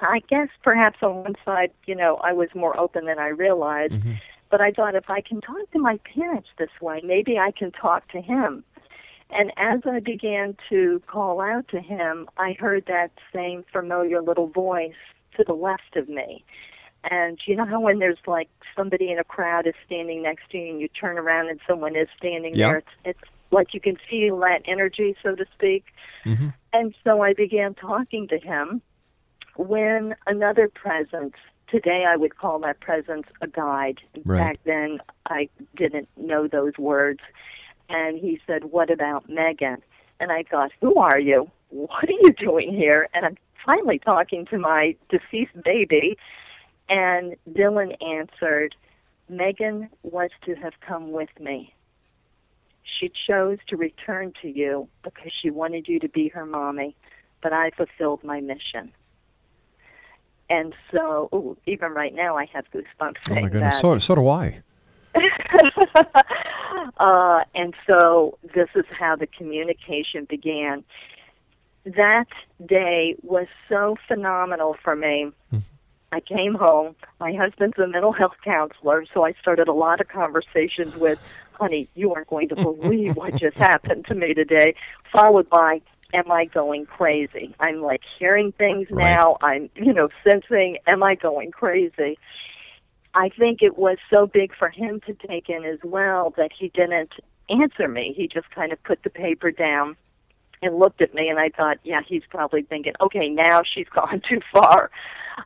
I 0.00 0.20
guess 0.28 0.48
perhaps 0.62 0.98
on 1.02 1.22
one 1.22 1.36
side, 1.44 1.70
you 1.86 1.94
know, 1.94 2.16
I 2.16 2.32
was 2.32 2.48
more 2.54 2.78
open 2.78 3.06
than 3.06 3.18
I 3.18 3.28
realized. 3.28 3.94
Mm-hmm. 3.94 4.12
But 4.54 4.60
I 4.60 4.70
thought 4.70 4.94
if 4.94 5.10
I 5.10 5.20
can 5.20 5.40
talk 5.40 5.68
to 5.72 5.80
my 5.80 5.98
parents 6.14 6.48
this 6.58 6.70
way, 6.80 7.00
maybe 7.02 7.40
I 7.40 7.50
can 7.50 7.72
talk 7.72 8.06
to 8.12 8.20
him. 8.20 8.62
And 9.30 9.50
as 9.56 9.80
I 9.84 9.98
began 9.98 10.56
to 10.68 11.02
call 11.08 11.40
out 11.40 11.66
to 11.70 11.80
him, 11.80 12.28
I 12.36 12.52
heard 12.52 12.84
that 12.86 13.10
same 13.34 13.64
familiar 13.72 14.22
little 14.22 14.46
voice 14.46 14.94
to 15.36 15.42
the 15.44 15.54
left 15.54 15.96
of 15.96 16.08
me. 16.08 16.44
And 17.10 17.36
you 17.48 17.56
know 17.56 17.66
how 17.66 17.80
when 17.80 17.98
there's 17.98 18.20
like 18.28 18.48
somebody 18.76 19.10
in 19.10 19.18
a 19.18 19.24
crowd 19.24 19.66
is 19.66 19.74
standing 19.84 20.22
next 20.22 20.48
to 20.50 20.58
you 20.58 20.70
and 20.70 20.80
you 20.80 20.86
turn 20.86 21.18
around 21.18 21.48
and 21.48 21.58
someone 21.68 21.96
is 21.96 22.06
standing 22.16 22.54
Yeah. 22.54 22.68
there? 22.68 22.78
It's, 22.78 22.88
it's 23.06 23.30
like 23.50 23.74
you 23.74 23.80
can 23.80 23.96
feel 24.08 24.38
that 24.38 24.62
energy, 24.66 25.16
so 25.20 25.34
to 25.34 25.46
speak. 25.52 25.86
Mm-hmm. 26.24 26.50
And 26.72 26.94
so 27.02 27.22
I 27.22 27.32
began 27.32 27.74
talking 27.74 28.28
to 28.28 28.38
him 28.38 28.82
when 29.56 30.14
another 30.28 30.68
presence, 30.68 31.34
today 31.74 32.04
I 32.08 32.16
would 32.16 32.38
call 32.38 32.60
that 32.60 32.78
presence 32.78 33.26
a 33.40 33.48
guide. 33.48 34.00
Right. 34.24 34.38
Back 34.38 34.60
then 34.64 35.00
I 35.26 35.48
didn't 35.74 36.08
know 36.16 36.46
those 36.46 36.78
words. 36.78 37.18
And 37.88 38.16
he 38.16 38.40
said, 38.46 38.66
What 38.66 38.90
about 38.90 39.28
Meghan? 39.28 39.78
And 40.20 40.30
I 40.30 40.44
thought, 40.44 40.70
Who 40.80 40.94
are 40.94 41.18
you? 41.18 41.50
What 41.70 42.04
are 42.04 42.12
you 42.12 42.32
doing 42.38 42.72
here? 42.72 43.08
And 43.12 43.26
I'm 43.26 43.36
finally 43.66 43.98
talking 43.98 44.46
to 44.46 44.58
my 44.58 44.94
deceased 45.08 45.60
baby. 45.64 46.16
And 46.88 47.34
Dylan 47.50 48.00
answered, 48.00 48.76
Meghan 49.28 49.88
was 50.04 50.30
to 50.44 50.54
have 50.54 50.74
come 50.86 51.10
with 51.10 51.30
me. 51.40 51.74
She 52.84 53.10
chose 53.26 53.58
to 53.66 53.76
return 53.76 54.32
to 54.42 54.48
you 54.48 54.88
because 55.02 55.32
she 55.42 55.50
wanted 55.50 55.88
you 55.88 55.98
to 55.98 56.08
be 56.08 56.28
her 56.28 56.46
mommy, 56.46 56.94
but 57.42 57.52
I 57.52 57.70
fulfilled 57.70 58.22
my 58.22 58.40
mission. 58.40 58.92
And 60.54 60.74
so, 60.92 61.28
ooh, 61.34 61.56
even 61.66 61.92
right 61.92 62.14
now, 62.14 62.36
I 62.36 62.46
have 62.52 62.64
goosebumps 62.72 63.16
Oh 63.30 63.34
my 63.34 63.48
goodness. 63.48 63.74
that. 63.74 63.80
So 63.80 63.98
so 63.98 64.14
do 64.14 64.28
I. 64.28 64.60
uh, 66.98 67.44
and 67.54 67.74
so 67.86 68.38
this 68.54 68.68
is 68.74 68.84
how 68.90 69.16
the 69.16 69.26
communication 69.26 70.26
began. 70.28 70.84
That 71.84 72.28
day 72.64 73.16
was 73.22 73.46
so 73.68 73.96
phenomenal 74.08 74.76
for 74.82 74.94
me. 74.96 75.32
I 76.12 76.20
came 76.20 76.54
home. 76.54 76.94
My 77.18 77.32
husband's 77.32 77.76
a 77.78 77.88
mental 77.88 78.12
health 78.12 78.36
counselor, 78.44 79.04
so 79.12 79.24
I 79.24 79.32
started 79.40 79.66
a 79.66 79.72
lot 79.72 80.00
of 80.00 80.06
conversations 80.06 80.96
with, 80.96 81.18
honey, 81.54 81.88
you 81.96 82.14
aren't 82.14 82.28
going 82.28 82.48
to 82.50 82.54
believe 82.54 83.16
what 83.16 83.34
just 83.34 83.56
happened 83.70 84.06
to 84.06 84.14
me 84.14 84.32
today, 84.32 84.76
followed 85.12 85.50
by, 85.50 85.80
am 86.14 86.30
I 86.30 86.46
going 86.46 86.86
crazy? 86.86 87.54
I'm 87.60 87.82
like 87.82 88.02
hearing 88.18 88.52
things 88.52 88.88
Right. 88.90 89.16
now. 89.18 89.36
I'm, 89.42 89.68
you 89.74 89.92
know, 89.92 90.08
sensing, 90.28 90.78
am 90.86 91.02
I 91.02 91.14
going 91.14 91.50
crazy? 91.50 92.18
I 93.14 93.28
think 93.28 93.62
it 93.62 93.78
was 93.78 93.98
so 94.12 94.26
big 94.26 94.52
for 94.56 94.70
him 94.70 95.00
to 95.06 95.14
take 95.14 95.48
in 95.48 95.64
as 95.64 95.78
well 95.84 96.32
that 96.36 96.50
he 96.58 96.68
didn't 96.68 97.12
answer 97.48 97.88
me. 97.88 98.14
He 98.16 98.26
just 98.26 98.50
kind 98.50 98.72
of 98.72 98.82
put 98.82 99.02
the 99.02 99.10
paper 99.10 99.50
down 99.50 99.96
and 100.62 100.78
looked 100.78 101.02
at 101.02 101.14
me, 101.14 101.28
and 101.28 101.38
I 101.38 101.50
thought, 101.50 101.78
yeah, 101.84 102.00
he's 102.06 102.22
probably 102.30 102.62
thinking, 102.62 102.94
okay, 103.00 103.28
now 103.28 103.60
she's 103.62 103.88
gone 103.94 104.22
too 104.28 104.40
far. 104.52 104.90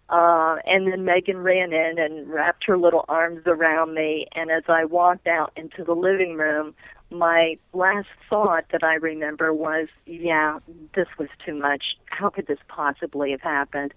Uh, 0.08 0.56
and 0.66 0.86
then 0.86 1.04
Meghan 1.04 1.42
ran 1.42 1.72
in 1.72 1.98
and 1.98 2.28
wrapped 2.28 2.64
her 2.66 2.78
little 2.78 3.04
arms 3.08 3.42
around 3.46 3.94
me, 3.94 4.26
and 4.34 4.50
as 4.50 4.64
I 4.68 4.84
walked 4.84 5.26
out 5.26 5.52
into 5.56 5.82
the 5.82 5.94
living 5.94 6.36
room, 6.36 6.74
my 7.10 7.56
last 7.72 8.08
thought 8.28 8.66
that 8.72 8.82
I 8.82 8.94
remember 8.94 9.52
was, 9.52 9.88
yeah, 10.06 10.58
this 10.94 11.08
was 11.18 11.28
too 11.44 11.54
much. 11.54 11.96
How 12.06 12.30
could 12.30 12.46
this 12.46 12.58
possibly 12.68 13.30
have 13.30 13.40
happened? 13.40 13.94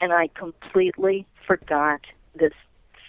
And 0.00 0.12
I 0.12 0.28
completely 0.28 1.26
forgot 1.46 2.00
this 2.34 2.52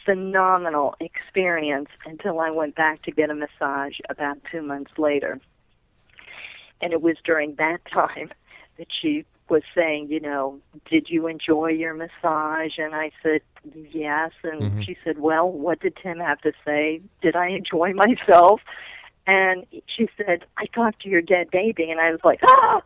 phenomenal 0.06 0.96
experience 1.00 1.90
until 2.06 2.40
I 2.40 2.52
went 2.52 2.76
back 2.76 3.04
to 3.04 3.12
get 3.12 3.30
a 3.30 3.36
massage 3.36 4.00
about 4.10 4.38
two 4.52 4.62
months 4.62 4.92
later. 4.98 5.40
And 6.82 6.94
it 6.94 7.02
was 7.02 7.18
during 7.24 7.56
that 7.56 7.80
time 7.86 8.32
that 8.78 8.88
she 8.90 9.26
was 9.50 9.64
saying, 9.76 10.10
you 10.10 10.20
know, 10.20 10.60
did 10.90 11.10
you 11.10 11.28
enjoy 11.28 11.70
your 11.70 11.94
massage? 11.94 12.78
And 12.78 12.94
I 12.94 13.12
said, 13.24 13.42
yes. 13.92 14.32
And 14.44 14.62
mm-hmm. 14.62 14.82
she 14.82 14.96
said, 15.04 15.20
well, 15.20 15.52
what 15.52 15.80
did 15.80 15.98
Tim 16.02 16.20
have 16.20 16.40
to 16.42 16.54
say? 16.64 17.02
Did 17.22 17.36
I 17.36 17.48
enjoy 17.48 17.94
myself? 18.28 18.62
And 19.30 19.68
she 19.86 20.10
said, 20.18 20.44
I 20.58 20.66
talked 20.66 21.04
to 21.04 21.10
your 21.10 21.22
dead 21.22 21.52
baby. 21.52 21.92
And 21.92 22.02
I 22.02 22.10
was 22.10 22.20
like, 22.24 22.40
ah! 22.42 22.82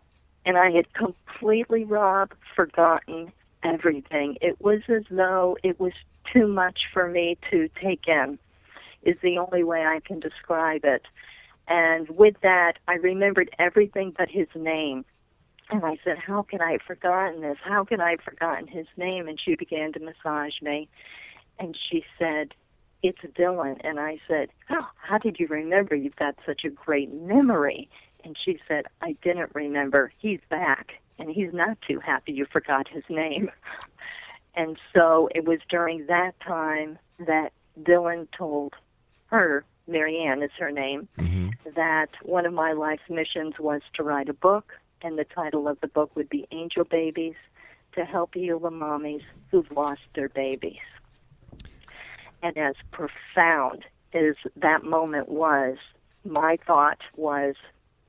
And 0.45 0.58
I 0.58 0.71
had 0.71 0.91
completely, 0.91 1.86
Rob, 1.86 2.34
forgotten 2.53 3.32
everything. 3.63 4.38
It 4.41 4.60
was 4.60 4.82
as 4.89 5.03
though 5.10 5.58
it 5.63 5.79
was 5.79 5.93
too 6.34 6.47
much 6.47 6.82
for 6.91 7.08
me 7.08 7.38
to 7.49 7.69
take 7.82 8.10
in, 8.10 8.38
is 9.03 9.15
the 9.23 9.38
only 9.38 9.63
way 9.63 9.86
I 9.86 10.01
can 10.06 10.19
describe 10.19 10.84
it. 10.84 11.03
And 11.69 12.10
with 12.10 12.36
that, 12.43 12.73
I 12.89 12.95
remembered 12.95 13.49
everything 13.58 14.13
but 14.17 14.27
his 14.29 14.49
name. 14.53 15.06
And 15.69 15.86
I 15.86 15.97
said, 16.03 16.17
How 16.17 16.41
can 16.41 16.60
I 16.60 16.73
have 16.73 16.82
forgotten 16.82 17.39
this? 17.39 17.58
How 17.63 17.86
can 17.86 18.01
I 18.01 18.12
have 18.12 18.21
forgotten 18.21 18.67
his 18.67 18.88
name? 18.97 19.29
And 19.29 19.39
she 19.39 19.56
began 19.56 19.93
to 19.93 19.99
massage 20.01 20.62
me. 20.62 20.89
And 21.58 21.77
she 21.89 22.03
said, 22.19 22.53
It's 23.03 23.19
Dylan. 23.37 23.79
And 23.83 23.99
I 23.99 24.19
said, 24.27 24.49
Oh, 24.69 24.87
how 24.95 25.17
did 25.17 25.37
you 25.39 25.47
remember? 25.47 25.95
You've 25.95 26.15
got 26.15 26.35
such 26.45 26.63
a 26.63 26.69
great 26.69 27.13
memory. 27.13 27.89
And 28.23 28.37
she 28.43 28.57
said, 28.67 28.85
I 29.01 29.17
didn't 29.21 29.51
remember. 29.53 30.11
He's 30.17 30.39
back. 30.49 30.93
And 31.19 31.29
he's 31.29 31.53
not 31.53 31.77
too 31.87 31.99
happy 31.99 32.31
you 32.31 32.45
forgot 32.51 32.87
his 32.87 33.03
name. 33.09 33.51
And 34.55 34.77
so 34.93 35.29
it 35.33 35.45
was 35.45 35.59
during 35.69 36.05
that 36.07 36.39
time 36.39 36.99
that 37.19 37.53
Dylan 37.81 38.27
told 38.37 38.75
her, 39.27 39.65
Marianne 39.87 40.43
is 40.43 40.51
her 40.59 40.71
name, 40.71 41.07
mm-hmm. 41.17 41.49
that 41.75 42.09
one 42.21 42.45
of 42.45 42.53
my 42.53 42.71
life's 42.73 43.09
missions 43.09 43.55
was 43.59 43.81
to 43.95 44.03
write 44.03 44.29
a 44.29 44.33
book, 44.33 44.73
and 45.01 45.17
the 45.17 45.25
title 45.25 45.67
of 45.67 45.79
the 45.81 45.87
book 45.87 46.15
would 46.15 46.29
be 46.29 46.47
Angel 46.51 46.83
Babies 46.83 47.35
to 47.95 48.05
help 48.05 48.35
heal 48.35 48.59
the 48.59 48.69
mommies 48.69 49.23
who've 49.49 49.71
lost 49.71 50.01
their 50.15 50.29
babies. 50.29 50.77
And 52.43 52.58
as 52.58 52.75
profound 52.91 53.86
as 54.13 54.36
that 54.58 54.84
moment 54.84 55.29
was, 55.29 55.77
my 56.25 56.58
thought 56.67 56.99
was, 57.15 57.56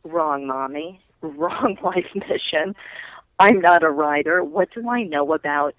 wrong, 0.05 0.47
mommy, 0.47 1.01
wrong 1.23 1.79
life 1.83 2.07
mission. 2.14 2.75
I'm 3.38 3.61
not 3.61 3.83
a 3.83 3.90
writer. 3.90 4.44
What 4.44 4.68
do 4.75 4.88
I 4.88 5.05
know 5.05 5.33
about, 5.33 5.77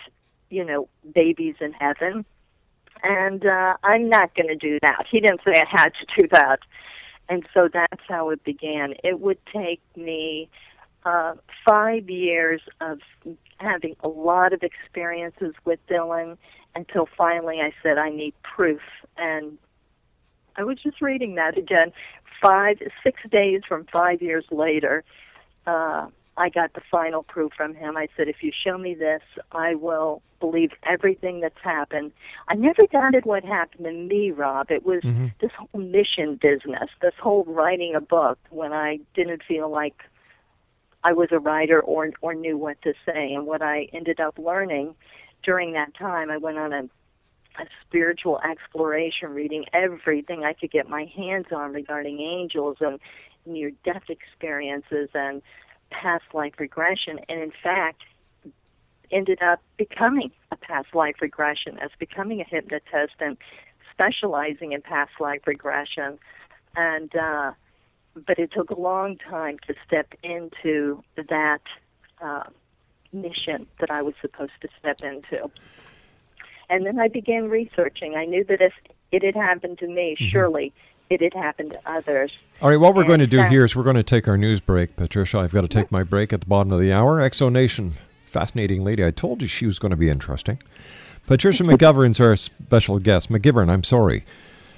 you 0.49 0.63
know, 0.63 0.87
babies 1.13 1.55
in 1.59 1.73
heaven? 1.73 2.25
And 3.03 3.45
uh, 3.45 3.75
I'm 3.83 4.09
not 4.09 4.33
going 4.35 4.47
to 4.47 4.55
do 4.55 4.79
that. 4.81 5.05
He 5.09 5.19
didn't 5.19 5.41
say 5.45 5.53
I 5.61 5.65
had 5.69 5.89
to 5.89 6.21
do 6.21 6.27
that. 6.31 6.59
And 7.27 7.45
so 7.53 7.69
that's 7.71 8.01
how 8.07 8.29
it 8.29 8.43
began. 8.43 8.93
It 9.03 9.19
would 9.19 9.39
take 9.53 9.81
me 9.95 10.49
uh, 11.05 11.35
five 11.67 12.09
years 12.09 12.61
of 12.81 12.99
having 13.57 13.95
a 14.01 14.07
lot 14.07 14.53
of 14.53 14.63
experiences 14.63 15.53
with 15.65 15.79
Dylan 15.87 16.37
until 16.75 17.07
finally 17.17 17.61
I 17.61 17.73
said, 17.81 17.97
I 17.97 18.09
need 18.09 18.33
proof. 18.43 18.81
And 19.17 19.57
I 20.55 20.63
was 20.63 20.77
just 20.81 21.01
reading 21.01 21.35
that 21.35 21.57
again. 21.57 21.91
Five, 22.41 22.77
six 23.03 23.21
days 23.31 23.61
from 23.67 23.85
five 23.91 24.21
years 24.21 24.45
later, 24.51 25.03
uh, 25.65 26.07
I 26.37 26.49
got 26.49 26.73
the 26.73 26.81
final 26.91 27.23
proof 27.23 27.53
from 27.55 27.75
him. 27.75 27.95
I 27.95 28.09
said, 28.17 28.27
if 28.27 28.43
you 28.43 28.51
show 28.51 28.77
me 28.77 28.93
this, 28.93 29.21
I 29.53 29.75
will 29.75 30.21
believe 30.41 30.71
everything 30.83 31.39
that's 31.39 31.59
happened. 31.63 32.11
I 32.49 32.55
never 32.55 32.85
doubted 32.91 33.25
what 33.25 33.45
happened 33.45 33.85
to 33.85 33.91
me, 33.93 34.31
Rob. 34.31 34.69
It 34.69 34.85
was 34.85 35.01
this 35.39 35.51
whole 35.57 35.81
mission 35.81 36.35
business, 36.35 36.89
this 37.01 37.13
whole 37.21 37.45
writing 37.45 37.95
a 37.95 38.01
book 38.01 38.37
when 38.49 38.73
I 38.73 38.99
didn't 39.13 39.43
feel 39.47 39.69
like 39.69 40.03
I 41.05 41.13
was 41.13 41.29
a 41.31 41.39
writer 41.39 41.79
or 41.79 42.09
or 42.21 42.33
knew 42.33 42.57
what 42.57 42.81
to 42.81 42.93
say. 43.05 43.33
And 43.33 43.45
what 43.45 43.61
I 43.61 43.87
ended 43.93 44.19
up 44.19 44.37
learning 44.37 44.95
during 45.45 45.73
that 45.73 45.93
time, 45.95 46.29
I 46.29 46.37
went 46.37 46.57
on 46.57 46.73
a 46.73 46.89
a 47.57 47.65
spiritual 47.87 48.39
exploration, 48.41 49.29
reading 49.33 49.63
everything 49.71 50.43
I 50.43 50.51
could 50.51 50.71
get 50.71 50.89
my 50.89 51.05
hands 51.15 51.45
on 51.55 51.71
regarding 51.71 52.19
angels 52.19 52.77
and 52.81 52.99
near 53.45 53.71
death 53.85 54.09
experiences 54.09 55.09
and 55.13 55.41
past 55.89 56.25
life 56.33 56.53
regression. 56.59 57.19
And 57.29 57.39
in 57.39 57.53
fact, 57.63 58.01
ended 59.11 59.41
up 59.41 59.61
becoming 59.77 60.31
a 60.51 60.55
past 60.57 60.93
life 60.93 61.15
regression 61.21 61.77
as 61.79 61.91
becoming 61.99 62.41
a 62.41 62.43
hypnotist 62.43 63.13
and 63.19 63.37
specializing 63.91 64.73
in 64.73 64.81
past 64.81 65.11
life 65.19 65.41
regression, 65.45 66.19
and 66.75 67.15
uh, 67.15 67.51
but 68.27 68.39
it 68.39 68.51
took 68.51 68.69
a 68.69 68.79
long 68.79 69.17
time 69.17 69.57
to 69.67 69.73
step 69.87 70.13
into 70.23 71.01
that 71.15 71.61
uh, 72.21 72.43
mission 73.15 73.65
that 73.79 73.89
I 73.89 74.01
was 74.01 74.13
supposed 74.21 74.51
to 74.61 74.67
step 74.79 75.01
into. 75.01 75.49
And 76.69 76.85
then 76.85 76.99
I 76.99 77.07
began 77.07 77.49
researching. 77.49 78.15
I 78.15 78.25
knew 78.25 78.43
that 78.45 78.61
if 78.61 78.73
it 79.11 79.23
had 79.23 79.35
happened 79.35 79.79
to 79.79 79.87
me, 79.87 80.15
mm-hmm. 80.19 80.27
surely 80.27 80.73
it 81.09 81.21
had 81.21 81.33
happened 81.33 81.71
to 81.73 81.79
others. 81.89 82.31
All 82.61 82.69
right, 82.69 82.79
what 82.79 82.93
we're 82.95 83.01
And 83.01 83.07
going 83.07 83.19
to 83.19 83.27
do 83.27 83.37
that- 83.37 83.51
here 83.51 83.65
is 83.65 83.75
we're 83.75 83.83
going 83.83 83.95
to 83.95 84.03
take 84.03 84.27
our 84.27 84.37
news 84.37 84.59
break, 84.61 84.95
Patricia. 84.95 85.39
I've 85.39 85.53
got 85.53 85.61
to 85.61 85.67
take 85.67 85.91
my 85.91 86.03
break 86.03 86.33
at 86.33 86.41
the 86.41 86.47
bottom 86.47 86.71
of 86.71 86.79
the 86.79 86.91
hour. 86.91 87.19
Exonation, 87.19 87.91
fascinating 88.25 88.83
lady. 88.83 89.05
I 89.05 89.11
told 89.11 89.41
you 89.41 89.47
she 89.47 89.65
was 89.67 89.77
going 89.79 89.91
to 89.91 89.97
be 89.97 90.09
interesting. 90.09 90.59
Patricia 91.27 91.63
McGovern's 91.67 92.19
our 92.19 92.35
special 92.35 92.99
guest. 92.99 93.31
McGivern, 93.31 93.69
I'm 93.69 93.83
sorry, 93.83 94.25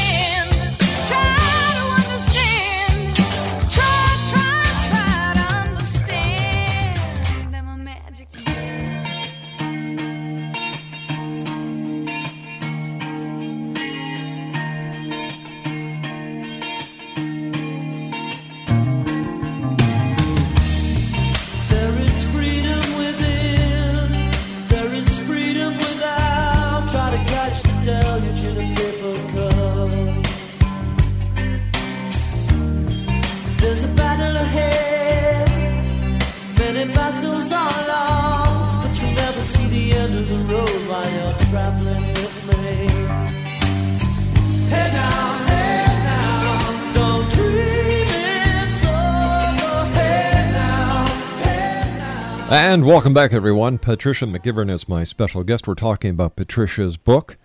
And 52.55 52.85
welcome 52.85 53.13
back, 53.13 53.33
everyone. 53.33 53.77
Patricia 53.79 54.25
McGivern 54.25 54.71
is 54.71 54.87
my 54.87 55.03
special 55.03 55.43
guest. 55.43 55.67
We're 55.67 55.75
talking 55.75 56.11
about 56.11 56.37
Patricia's 56.37 56.95
book, 56.95 57.35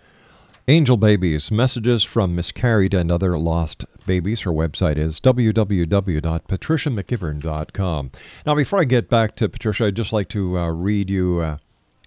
Angel 0.69 0.95
Babies 0.95 1.51
Messages 1.51 2.05
from 2.05 2.33
Miscarried 2.33 2.93
and 2.93 3.11
Other 3.11 3.37
Lost 3.37 3.83
Babies. 4.05 4.43
Her 4.43 4.51
website 4.51 4.95
is 4.95 5.19
www.patriciamcgivern.com. 5.19 8.11
Now, 8.45 8.55
before 8.55 8.79
I 8.79 8.85
get 8.85 9.09
back 9.09 9.35
to 9.35 9.49
Patricia, 9.49 9.87
I'd 9.87 9.97
just 9.97 10.13
like 10.13 10.29
to 10.29 10.57
uh, 10.57 10.69
read 10.69 11.09
you 11.09 11.41
uh, 11.41 11.57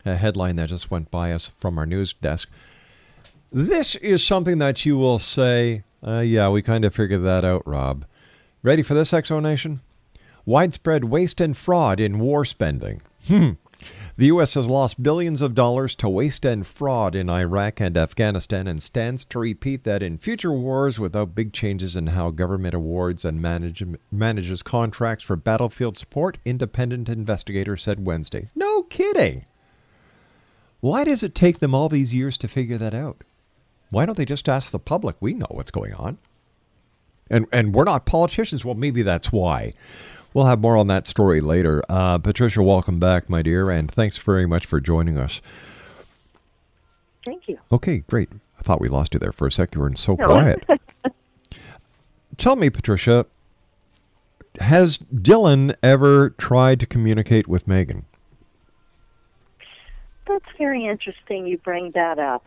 a 0.06 0.16
headline 0.16 0.56
that 0.56 0.70
just 0.70 0.90
went 0.90 1.10
by 1.10 1.32
us 1.32 1.52
from 1.60 1.78
our 1.78 1.84
news 1.84 2.14
desk. 2.14 2.48
This 3.52 3.96
is 3.96 4.26
something 4.26 4.56
that 4.60 4.86
you 4.86 4.96
will 4.96 5.18
say, 5.18 5.82
uh, 6.02 6.20
yeah, 6.20 6.48
we 6.48 6.62
kind 6.62 6.86
of 6.86 6.94
figured 6.94 7.22
that 7.24 7.44
out, 7.44 7.66
Rob. 7.66 8.06
Ready 8.62 8.82
for 8.82 8.94
this 8.94 9.12
explanation? 9.12 9.82
Widespread 10.46 11.04
waste 11.04 11.40
and 11.40 11.56
fraud 11.56 12.00
in 12.00 12.18
war 12.18 12.44
spending. 12.44 13.02
Hmm. 13.26 13.50
The 14.16 14.26
U.S. 14.26 14.54
has 14.54 14.66
lost 14.66 15.02
billions 15.02 15.42
of 15.42 15.56
dollars 15.56 15.96
to 15.96 16.08
waste 16.08 16.44
and 16.44 16.64
fraud 16.64 17.16
in 17.16 17.28
Iraq 17.28 17.80
and 17.80 17.96
Afghanistan 17.96 18.68
and 18.68 18.80
stands 18.80 19.24
to 19.24 19.40
repeat 19.40 19.82
that 19.82 20.04
in 20.04 20.18
future 20.18 20.52
wars 20.52 21.00
without 21.00 21.34
big 21.34 21.52
changes 21.52 21.96
in 21.96 22.08
how 22.08 22.30
government 22.30 22.74
awards 22.74 23.24
and 23.24 23.42
manage, 23.42 23.82
manages 24.12 24.62
contracts 24.62 25.24
for 25.24 25.34
battlefield 25.34 25.96
support, 25.96 26.38
independent 26.44 27.08
investigator 27.08 27.76
said 27.76 28.06
Wednesday. 28.06 28.46
No 28.54 28.82
kidding. 28.82 29.46
Why 30.78 31.02
does 31.02 31.24
it 31.24 31.34
take 31.34 31.58
them 31.58 31.74
all 31.74 31.88
these 31.88 32.14
years 32.14 32.38
to 32.38 32.46
figure 32.46 32.78
that 32.78 32.94
out? 32.94 33.24
Why 33.90 34.06
don't 34.06 34.16
they 34.16 34.24
just 34.24 34.48
ask 34.48 34.70
the 34.70 34.78
public? 34.78 35.16
We 35.18 35.34
know 35.34 35.46
what's 35.50 35.72
going 35.72 35.94
on. 35.94 36.18
And 37.28 37.46
and 37.52 37.74
we're 37.74 37.84
not 37.84 38.06
politicians. 38.06 38.64
Well, 38.64 38.74
maybe 38.74 39.02
that's 39.02 39.32
why. 39.32 39.72
We'll 40.34 40.46
have 40.46 40.60
more 40.60 40.76
on 40.76 40.88
that 40.88 41.06
story 41.06 41.40
later. 41.40 41.82
Uh, 41.88 42.18
Patricia, 42.18 42.60
welcome 42.62 42.98
back, 42.98 43.30
my 43.30 43.40
dear, 43.40 43.70
and 43.70 43.88
thanks 43.90 44.18
very 44.18 44.46
much 44.46 44.66
for 44.66 44.80
joining 44.80 45.16
us. 45.16 45.40
Thank 47.24 47.48
you. 47.48 47.58
Okay, 47.70 47.98
great. 48.08 48.28
I 48.58 48.62
thought 48.62 48.80
we 48.80 48.88
lost 48.88 49.14
you 49.14 49.20
there 49.20 49.30
for 49.32 49.46
a 49.46 49.52
sec. 49.52 49.74
You 49.76 49.80
were 49.80 49.94
so 49.94 50.16
No. 50.18 50.26
quiet. 50.26 50.64
Tell 52.36 52.56
me, 52.56 52.68
Patricia, 52.68 53.26
has 54.60 54.98
Dylan 54.98 55.74
ever 55.84 56.30
tried 56.30 56.80
to 56.80 56.86
communicate 56.86 57.46
with 57.46 57.66
Meghan? 57.66 58.02
That's 60.26 60.44
very 60.58 60.84
interesting 60.86 61.46
you 61.46 61.58
bring 61.58 61.92
that 61.92 62.18
up. 62.18 62.44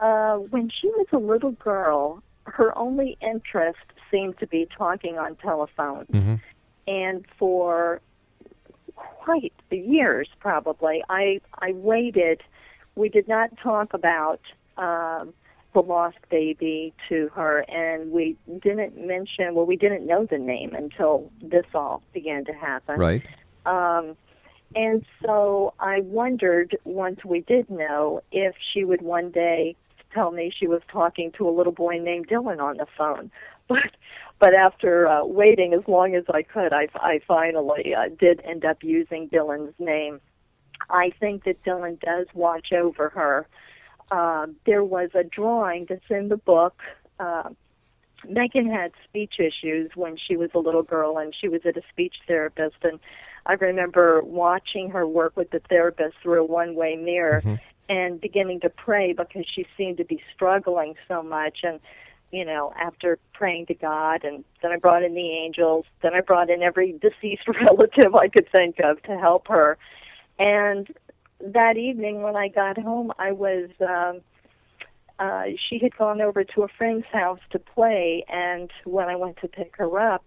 Uh, 0.00 0.36
when 0.36 0.70
she 0.70 0.86
was 0.88 1.06
a 1.12 1.18
little 1.18 1.52
girl, 1.52 2.22
her 2.44 2.76
only 2.78 3.16
interest 3.20 3.78
seemed 4.12 4.38
to 4.38 4.46
be 4.46 4.68
talking 4.78 5.18
on 5.18 5.34
telephones. 5.36 6.08
Mm-hmm. 6.10 6.34
And 6.86 7.24
for 7.38 8.00
quite 8.94 9.52
the 9.70 9.78
years, 9.78 10.28
probably, 10.40 11.02
I, 11.08 11.40
I 11.58 11.72
waited. 11.72 12.42
We 12.94 13.08
did 13.08 13.28
not 13.28 13.50
talk 13.58 13.92
about 13.92 14.40
um, 14.76 15.34
the 15.74 15.80
lost 15.80 16.18
baby 16.30 16.94
to 17.08 17.28
her, 17.34 17.60
and 17.68 18.10
we 18.10 18.36
didn't 18.62 18.96
mention, 18.96 19.54
well, 19.54 19.66
we 19.66 19.76
didn't 19.76 20.06
know 20.06 20.24
the 20.24 20.38
name 20.38 20.74
until 20.74 21.30
this 21.42 21.66
all 21.74 22.02
began 22.14 22.44
to 22.46 22.52
happen. 22.52 22.98
Right. 22.98 23.22
Um, 23.66 24.16
and 24.74 25.04
so 25.22 25.74
I 25.78 26.00
wondered 26.00 26.76
once 26.84 27.24
we 27.24 27.40
did 27.40 27.70
know 27.70 28.22
if 28.32 28.54
she 28.72 28.84
would 28.84 29.02
one 29.02 29.30
day 29.30 29.76
tell 30.16 30.32
me 30.32 30.50
she 30.54 30.66
was 30.66 30.80
talking 30.90 31.30
to 31.32 31.48
a 31.48 31.52
little 31.56 31.72
boy 31.72 31.98
named 31.98 32.28
Dylan 32.28 32.60
on 32.60 32.78
the 32.78 32.86
phone. 32.96 33.30
But 33.68 33.96
but 34.38 34.54
after 34.54 35.08
uh, 35.08 35.24
waiting 35.24 35.74
as 35.74 35.80
long 35.88 36.14
as 36.14 36.22
I 36.32 36.42
could, 36.42 36.72
I, 36.72 36.86
I 36.94 37.18
finally 37.26 37.96
uh, 37.96 38.10
did 38.16 38.40
end 38.44 38.64
up 38.64 38.84
using 38.84 39.28
Dylan's 39.28 39.74
name. 39.80 40.20
I 40.88 41.10
think 41.18 41.42
that 41.44 41.64
Dylan 41.64 41.98
does 41.98 42.26
watch 42.32 42.72
over 42.72 43.08
her. 43.08 43.48
Uh, 44.12 44.46
there 44.64 44.84
was 44.84 45.10
a 45.14 45.24
drawing 45.24 45.86
that's 45.88 46.08
in 46.10 46.28
the 46.28 46.36
book. 46.36 46.80
Uh, 47.18 47.48
Meghan 48.24 48.70
had 48.70 48.92
speech 49.02 49.40
issues 49.40 49.90
when 49.96 50.16
she 50.16 50.36
was 50.36 50.50
a 50.54 50.60
little 50.60 50.84
girl, 50.84 51.18
and 51.18 51.34
she 51.34 51.48
was 51.48 51.62
at 51.64 51.76
a 51.76 51.82
speech 51.90 52.14
therapist. 52.28 52.76
And 52.84 53.00
I 53.46 53.54
remember 53.54 54.22
watching 54.22 54.90
her 54.90 55.08
work 55.08 55.36
with 55.36 55.50
the 55.50 55.60
therapist 55.68 56.18
through 56.22 56.42
a 56.42 56.46
one-way 56.46 56.94
mirror 56.94 57.42
and 57.88 58.20
beginning 58.20 58.60
to 58.60 58.68
pray 58.68 59.12
because 59.12 59.44
she 59.46 59.66
seemed 59.76 59.98
to 59.98 60.04
be 60.04 60.20
struggling 60.34 60.94
so 61.08 61.22
much. 61.22 61.58
And 61.62 61.80
you 62.32 62.44
know, 62.44 62.72
after 62.76 63.18
praying 63.32 63.66
to 63.66 63.74
God, 63.74 64.24
and 64.24 64.44
then 64.62 64.72
I 64.72 64.76
brought 64.76 65.02
in 65.02 65.14
the 65.14 65.30
angels. 65.30 65.84
Then 66.02 66.14
I 66.14 66.20
brought 66.20 66.50
in 66.50 66.62
every 66.62 66.92
deceased 66.92 67.44
relative 67.48 68.14
I 68.14 68.28
could 68.28 68.48
think 68.50 68.80
of 68.82 69.02
to 69.04 69.16
help 69.16 69.48
her. 69.48 69.78
And 70.38 70.88
that 71.40 71.76
evening 71.76 72.22
when 72.22 72.36
I 72.36 72.48
got 72.48 72.78
home, 72.78 73.12
I 73.18 73.32
was. 73.32 73.70
Um, 73.80 74.20
uh, 75.18 75.44
she 75.56 75.78
had 75.78 75.96
gone 75.96 76.20
over 76.20 76.44
to 76.44 76.62
a 76.62 76.68
friend's 76.68 77.06
house 77.10 77.40
to 77.50 77.58
play, 77.58 78.22
and 78.28 78.70
when 78.84 79.08
I 79.08 79.16
went 79.16 79.38
to 79.38 79.48
pick 79.48 79.74
her 79.78 79.98
up, 79.98 80.22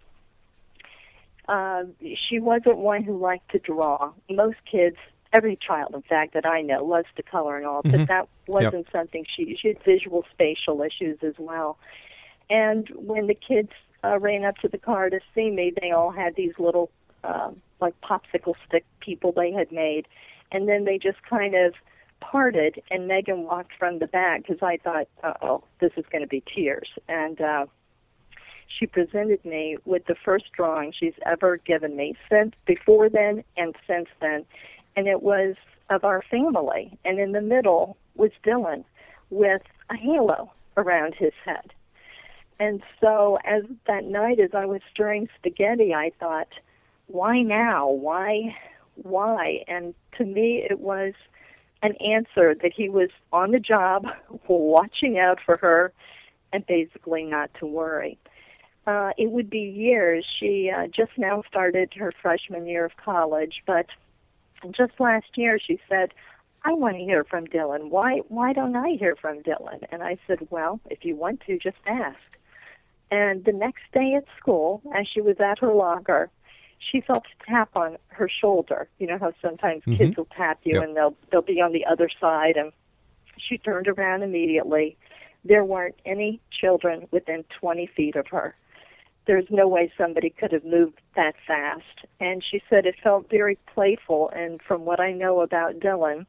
uh, 1.47 1.83
she 2.27 2.39
wasn't 2.39 2.77
one 2.77 3.03
who 3.03 3.17
liked 3.17 3.51
to 3.51 3.59
draw. 3.59 4.11
Most 4.29 4.57
kids, 4.69 4.97
every 5.33 5.55
child, 5.55 5.93
in 5.93 6.01
fact, 6.01 6.33
that 6.33 6.45
I 6.45 6.61
know, 6.61 6.83
loves 6.83 7.07
to 7.15 7.23
color 7.23 7.57
and 7.57 7.65
all, 7.65 7.83
Mhm. 7.83 7.91
but 7.91 8.07
that 8.07 8.27
wasn't 8.47 8.87
something 8.91 9.25
she. 9.25 9.55
She 9.55 9.69
had 9.69 9.83
visual 9.83 10.25
spatial 10.31 10.81
issues 10.81 11.23
as 11.23 11.37
well. 11.37 11.77
And 12.49 12.89
when 12.89 13.27
the 13.27 13.35
kids 13.35 13.71
uh, 14.03 14.17
ran 14.17 14.45
up 14.45 14.57
to 14.59 14.67
the 14.67 14.77
car 14.77 15.09
to 15.09 15.19
see 15.35 15.49
me, 15.51 15.73
they 15.81 15.91
all 15.91 16.09
had 16.09 16.35
these 16.35 16.57
little, 16.57 16.89
um, 17.23 17.61
like 17.81 17.99
popsicle 18.01 18.55
stick 18.65 18.85
people 19.01 19.31
they 19.33 19.51
had 19.51 19.71
made, 19.71 20.07
and 20.51 20.67
then 20.69 20.85
they 20.85 20.97
just 20.97 21.21
kind 21.23 21.53
of 21.53 21.75
parted. 22.21 22.81
And 22.89 23.09
Meghan 23.09 23.43
walked 23.43 23.73
from 23.73 23.99
the 23.99 24.07
back 24.07 24.47
because 24.47 24.61
I 24.61 24.77
thought, 24.77 25.07
uh 25.21 25.33
oh, 25.41 25.63
this 25.79 25.91
is 25.97 26.05
going 26.07 26.21
to 26.21 26.27
be 26.27 26.41
tears. 26.41 26.89
And 27.07 27.39
uh, 27.41 27.65
she 28.67 28.85
presented 28.85 29.43
me 29.43 29.77
with 29.85 30.05
the 30.05 30.15
first 30.15 30.51
drawing 30.53 30.91
she's 30.91 31.13
ever 31.25 31.57
given 31.57 31.95
me 31.95 32.15
since 32.29 32.55
before 32.65 33.09
then 33.09 33.43
and 33.57 33.75
since 33.85 34.07
then, 34.21 34.45
and 34.99 35.07
it 35.07 35.23
was 35.23 35.55
of 35.89 36.03
our 36.03 36.21
family. 36.29 36.99
And 37.05 37.19
in 37.19 37.31
the 37.31 37.39
middle 37.39 37.95
was 38.15 38.31
Dylan 38.45 38.83
with 39.29 39.61
a 39.89 39.95
halo 39.95 40.51
around 40.75 41.15
his 41.15 41.31
head. 41.45 41.71
And 42.59 42.83
so, 42.99 43.37
as 43.45 43.63
that 43.87 44.03
night, 44.03 44.41
as 44.41 44.49
I 44.53 44.65
was 44.65 44.81
stirring 44.91 45.29
spaghetti, 45.37 45.93
I 45.93 46.11
thought, 46.19 46.49
why 47.07 47.41
now? 47.41 47.87
Why? 47.87 48.53
Why? 48.95 49.63
And 49.69 49.95
to 50.17 50.25
me, 50.25 50.67
it 50.69 50.81
was 50.81 51.13
an 51.81 51.95
answer 52.05 52.53
that 52.61 52.73
he 52.75 52.89
was 52.89 53.09
on 53.31 53.51
the 53.51 53.59
job, 53.59 54.05
watching 54.49 55.17
out 55.17 55.39
for 55.45 55.55
her, 55.55 55.93
and 56.51 56.67
basically 56.67 57.23
not 57.23 57.51
to 57.61 57.65
worry. 57.65 58.19
Uh, 58.85 59.11
it 59.17 59.31
would 59.31 59.49
be 59.49 59.59
years. 59.59 60.25
She 60.41 60.69
uh, 60.75 60.87
just 60.87 61.11
now 61.17 61.41
started 61.47 61.93
her 61.95 62.11
freshman 62.21 62.67
year 62.67 62.83
of 62.83 62.97
college, 62.97 63.63
but 63.65 63.85
just 64.71 64.99
last 64.99 65.37
year 65.37 65.59
she 65.59 65.79
said, 65.89 66.13
I 66.65 66.73
want 66.73 66.97
to 66.97 67.03
hear 67.03 67.23
from 67.23 67.47
Dylan. 67.47 67.89
Why 67.89 68.17
why 68.27 68.53
don't 68.53 68.75
I 68.75 68.91
hear 68.99 69.15
from 69.15 69.41
Dylan? 69.43 69.83
And 69.91 70.03
I 70.03 70.17
said, 70.27 70.47
Well, 70.49 70.79
if 70.89 71.05
you 71.05 71.15
want 71.15 71.41
to, 71.47 71.57
just 71.57 71.77
ask. 71.87 72.17
And 73.11 73.43
the 73.45 73.53
next 73.53 73.83
day 73.93 74.13
at 74.15 74.25
school, 74.37 74.81
as 74.95 75.07
she 75.07 75.21
was 75.21 75.37
at 75.39 75.59
her 75.59 75.73
locker, 75.73 76.29
she 76.79 77.01
felt 77.01 77.23
a 77.25 77.45
tap 77.49 77.69
on 77.75 77.97
her 78.09 78.29
shoulder. 78.29 78.87
You 78.99 79.07
know 79.07 79.17
how 79.17 79.33
sometimes 79.41 79.83
Mhm. 79.85 79.97
kids 79.97 80.17
will 80.17 80.25
tap 80.35 80.59
you 80.63 80.75
Yep. 80.75 80.83
and 80.83 80.97
they'll 80.97 81.15
they'll 81.31 81.41
be 81.41 81.61
on 81.61 81.71
the 81.71 81.85
other 81.85 82.09
side 82.09 82.57
and 82.57 82.71
she 83.37 83.57
turned 83.57 83.87
around 83.87 84.23
immediately. 84.23 84.97
There 85.45 85.63
weren't 85.63 85.95
any 86.05 86.41
children 86.51 87.07
within 87.11 87.43
20 87.45 87.85
feet 87.87 88.17
of 88.17 88.27
her. 88.27 88.55
There's 89.29 89.45
no 89.51 89.67
way 89.67 89.91
somebody 89.95 90.31
could 90.31 90.51
have 90.51 90.65
moved 90.65 90.99
that 91.15 91.35
fast. 91.45 91.83
And 92.19 92.43
she 92.43 92.63
said 92.67 92.87
it 92.87 92.95
felt 93.03 93.29
very 93.29 93.59
playful. 93.75 94.31
And 94.35 94.59
from 94.67 94.85
what 94.85 94.99
I 94.99 95.11
know 95.11 95.41
about 95.41 95.79
Dylan 95.79 96.25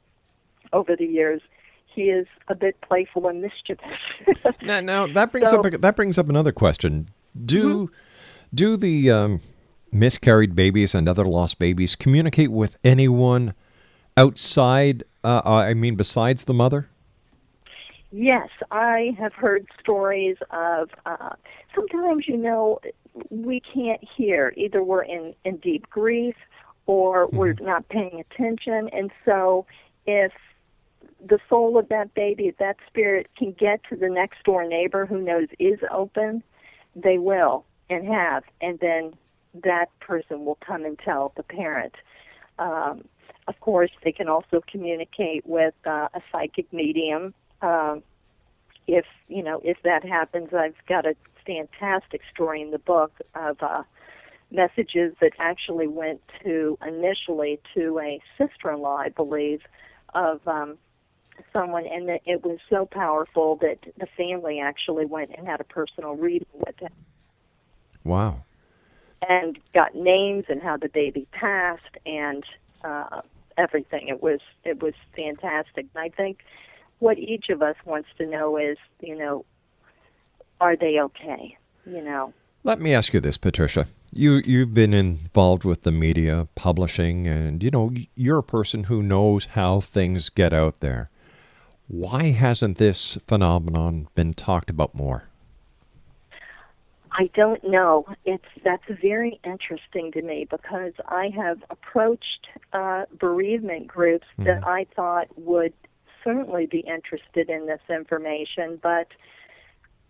over 0.75 0.95
the 0.97 1.07
years, 1.07 1.41
he 1.87 2.03
is 2.11 2.27
a 2.49 2.55
bit 2.55 2.79
playful 2.83 3.27
and 3.27 3.41
mischievous. 3.41 3.87
now, 4.63 4.81
now 4.81 5.07
that 5.07 5.33
brings 5.33 5.49
So- 5.49 5.61
up 5.61 5.65
a, 5.73 5.79
that 5.79 5.97
brings 5.97 6.19
up 6.19 6.29
another 6.29 6.53
question. 6.53 7.09
Do 7.47 7.65
Mm-hmm. 7.87 7.95
do 8.55 8.77
the 8.77 9.11
um, 9.11 9.41
miscarried 9.93 10.55
babies 10.55 10.95
and 10.95 11.09
other 11.09 11.25
lost 11.25 11.59
babies 11.59 11.97
communicate 11.97 12.53
with 12.53 12.79
anyone 12.85 13.55
outside? 14.17 15.05
Uh, 15.25 15.41
uh, 15.45 15.51
I 15.71 15.73
mean, 15.75 15.95
besides 15.97 16.45
the 16.45 16.55
mother? 16.55 16.89
Yes, 18.13 18.49
I 18.71 19.17
have 19.19 19.33
heard 19.33 19.67
stories 19.81 20.37
of 20.51 20.91
uh, 21.07 21.31
sometimes, 21.75 22.27
you 22.27 22.37
know, 22.37 22.81
we 23.31 23.61
can't 23.61 24.03
hear. 24.17 24.53
Either 24.57 24.83
we're 24.83 25.05
in, 25.05 25.35
in 25.45 25.59
deep 25.59 25.89
grief 25.89 26.35
or 26.87 27.29
we're 27.29 27.55
not 27.61 27.89
paying 27.89 28.21
attention. 28.21 28.89
And 28.93 29.13
so, 29.25 29.65
if 30.07 30.33
the 31.25 31.39
soul 31.49 31.79
of 31.79 31.89
that 31.91 32.13
baby, 32.15 32.53
that 32.59 32.77
spirit 32.89 33.29
can 33.37 33.53
get 33.53 33.81
to 33.91 33.97
the 33.97 34.09
next 34.09 34.43
door 34.43 34.67
neighbor 34.67 35.07
who 35.07 35.21
knows 35.21 35.49
is 35.59 35.79
open, 35.93 36.43
they 36.97 37.19
will 37.19 37.65
and 37.91 38.07
have. 38.09 38.43
And 38.61 38.79
then 38.81 39.15
that 39.63 39.87
person 40.01 40.45
will 40.45 40.59
come 40.67 40.85
and 40.85 40.99
tell 40.99 41.33
the 41.37 41.43
parent. 41.45 41.95
Um, 42.59 43.05
of 43.47 43.61
course, 43.61 43.91
they 44.03 44.13
can 44.13 44.29
also 44.29 44.63
communicate 44.71 45.47
with 45.47 45.75
uh, 45.87 46.09
a 46.15 46.21
psychic 46.33 46.73
medium. 46.73 47.35
Um, 47.63 48.03
if 48.87 49.05
you 49.29 49.43
know 49.43 49.61
if 49.65 49.79
that 49.85 50.05
happens, 50.05 50.53
I've 50.53 50.75
got 50.89 51.07
a 51.07 51.15
fantastic 51.47 52.23
story 52.33 52.63
in 52.63 52.71
the 52.71 52.79
book 52.79 53.13
of 53.35 53.63
uh, 53.63 53.83
messages 54.51 55.15
that 55.21 55.33
actually 55.39 55.87
went 55.87 56.21
to 56.45 56.79
initially 56.87 57.61
to 57.75 57.99
a 57.99 58.21
sister-in-law, 58.37 58.97
I 58.97 59.09
believe, 59.11 59.61
of 60.15 60.47
um, 60.47 60.77
someone, 61.53 61.87
and 61.87 62.09
that 62.09 62.21
it 62.27 62.45
was 62.45 62.59
so 62.69 62.87
powerful 62.87 63.57
that 63.57 63.79
the 63.99 64.07
family 64.17 64.61
actually 64.61 65.07
went 65.07 65.31
and 65.37 65.47
had 65.47 65.61
a 65.61 65.65
personal 65.65 66.17
reading 66.17 66.49
with 66.55 66.81
it 66.83 66.93
Wow. 68.05 68.45
and 69.29 69.59
got 69.75 69.95
names 69.95 70.47
and 70.49 70.63
how 70.63 70.77
the 70.77 70.89
baby 70.89 71.27
passed 71.33 71.97
and 72.07 72.45
uh, 72.83 73.21
everything. 73.57 74.09
It 74.09 74.23
was 74.23 74.41
it 74.65 74.83
was 74.83 74.95
fantastic. 75.15 75.87
And 75.95 76.05
I 76.05 76.09
think 76.09 76.39
what 77.01 77.19
each 77.19 77.49
of 77.49 77.61
us 77.63 77.77
wants 77.85 78.09
to 78.19 78.27
know 78.27 78.57
is, 78.57 78.79
you 79.01 79.17
know, 79.17 79.45
are 80.61 80.77
they 80.77 81.01
okay? 81.01 81.57
You 81.85 82.03
know. 82.03 82.33
Let 82.63 82.81
me 82.81 82.95
ask 82.95 83.15
you 83.15 83.21
this, 83.21 83.39
Patricia. 83.39 83.87
You 84.13 84.43
you've 84.45 84.75
been 84.75 84.93
involved 84.93 85.65
with 85.65 85.83
the 85.83 85.91
media, 85.91 86.47
publishing, 86.55 87.27
and 87.27 87.63
you 87.63 87.71
know 87.71 87.93
you're 88.15 88.39
a 88.39 88.43
person 88.43 88.85
who 88.85 89.03
knows 89.03 89.47
how 89.47 89.81
things 89.81 90.29
get 90.29 90.53
out 90.53 90.81
there. 90.81 91.11
Why 91.89 92.31
hasn't 92.31 92.79
this 92.79 93.19
phenomenon 93.27 94.09
been 94.15 94.35
talked 94.35 94.71
about 94.71 94.95
more? 94.95 95.25
I 97.13 97.31
don't 97.35 97.63
know. 97.65 98.07
It's 98.25 98.45
that's 98.63 98.85
very 99.01 99.41
interesting 99.45 100.13
to 100.13 100.23
me 100.23 100.47
because 100.49 100.93
I 101.09 101.31
have 101.35 101.59
approached 101.71 102.49
uh, 102.73 103.07
bereavement 103.19 103.89
groups 103.89 104.27
that 104.39 104.67
I 104.67 104.87
thought 104.95 105.27
would 105.37 105.73
certainly 106.25 106.67
be 106.67 106.81
interested 106.81 107.49
in 107.49 107.67
this 107.67 107.81
information, 107.89 108.79
but 108.83 109.09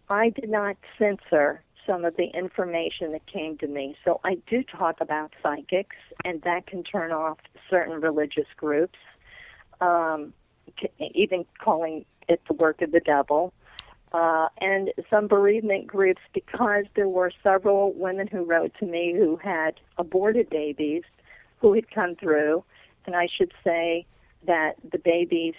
I 0.08 0.30
did 0.30 0.50
not 0.50 0.76
censor 0.98 1.62
some 1.86 2.04
of 2.04 2.16
the 2.16 2.26
information 2.26 3.12
that 3.12 3.26
came 3.26 3.56
to 3.58 3.66
me. 3.66 3.96
So 4.04 4.20
I 4.24 4.36
do 4.48 4.62
talk 4.62 5.00
about 5.00 5.32
psychics, 5.42 5.96
and 6.24 6.42
that 6.42 6.66
can 6.66 6.82
turn 6.82 7.10
off 7.12 7.38
certain 7.68 8.00
religious 8.00 8.46
groups, 8.56 8.98
um, 9.80 10.32
even 10.98 11.44
calling 11.58 12.04
it 12.28 12.40
the 12.48 12.54
work 12.54 12.82
of 12.82 12.92
the 12.92 13.00
devil. 13.00 13.52
Uh, 14.12 14.48
and 14.60 14.90
some 15.08 15.28
bereavement 15.28 15.86
groups, 15.86 16.20
because 16.34 16.84
there 16.96 17.08
were 17.08 17.30
several 17.42 17.92
women 17.92 18.26
who 18.26 18.44
wrote 18.44 18.72
to 18.80 18.86
me 18.86 19.14
who 19.16 19.36
had 19.36 19.74
aborted 19.98 20.50
babies 20.50 21.04
who 21.60 21.74
had 21.74 21.90
come 21.90 22.16
through, 22.16 22.64
and 23.06 23.14
I 23.14 23.28
should 23.36 23.52
say 23.62 24.06
that 24.46 24.74
the 24.90 24.98
babies 24.98 25.54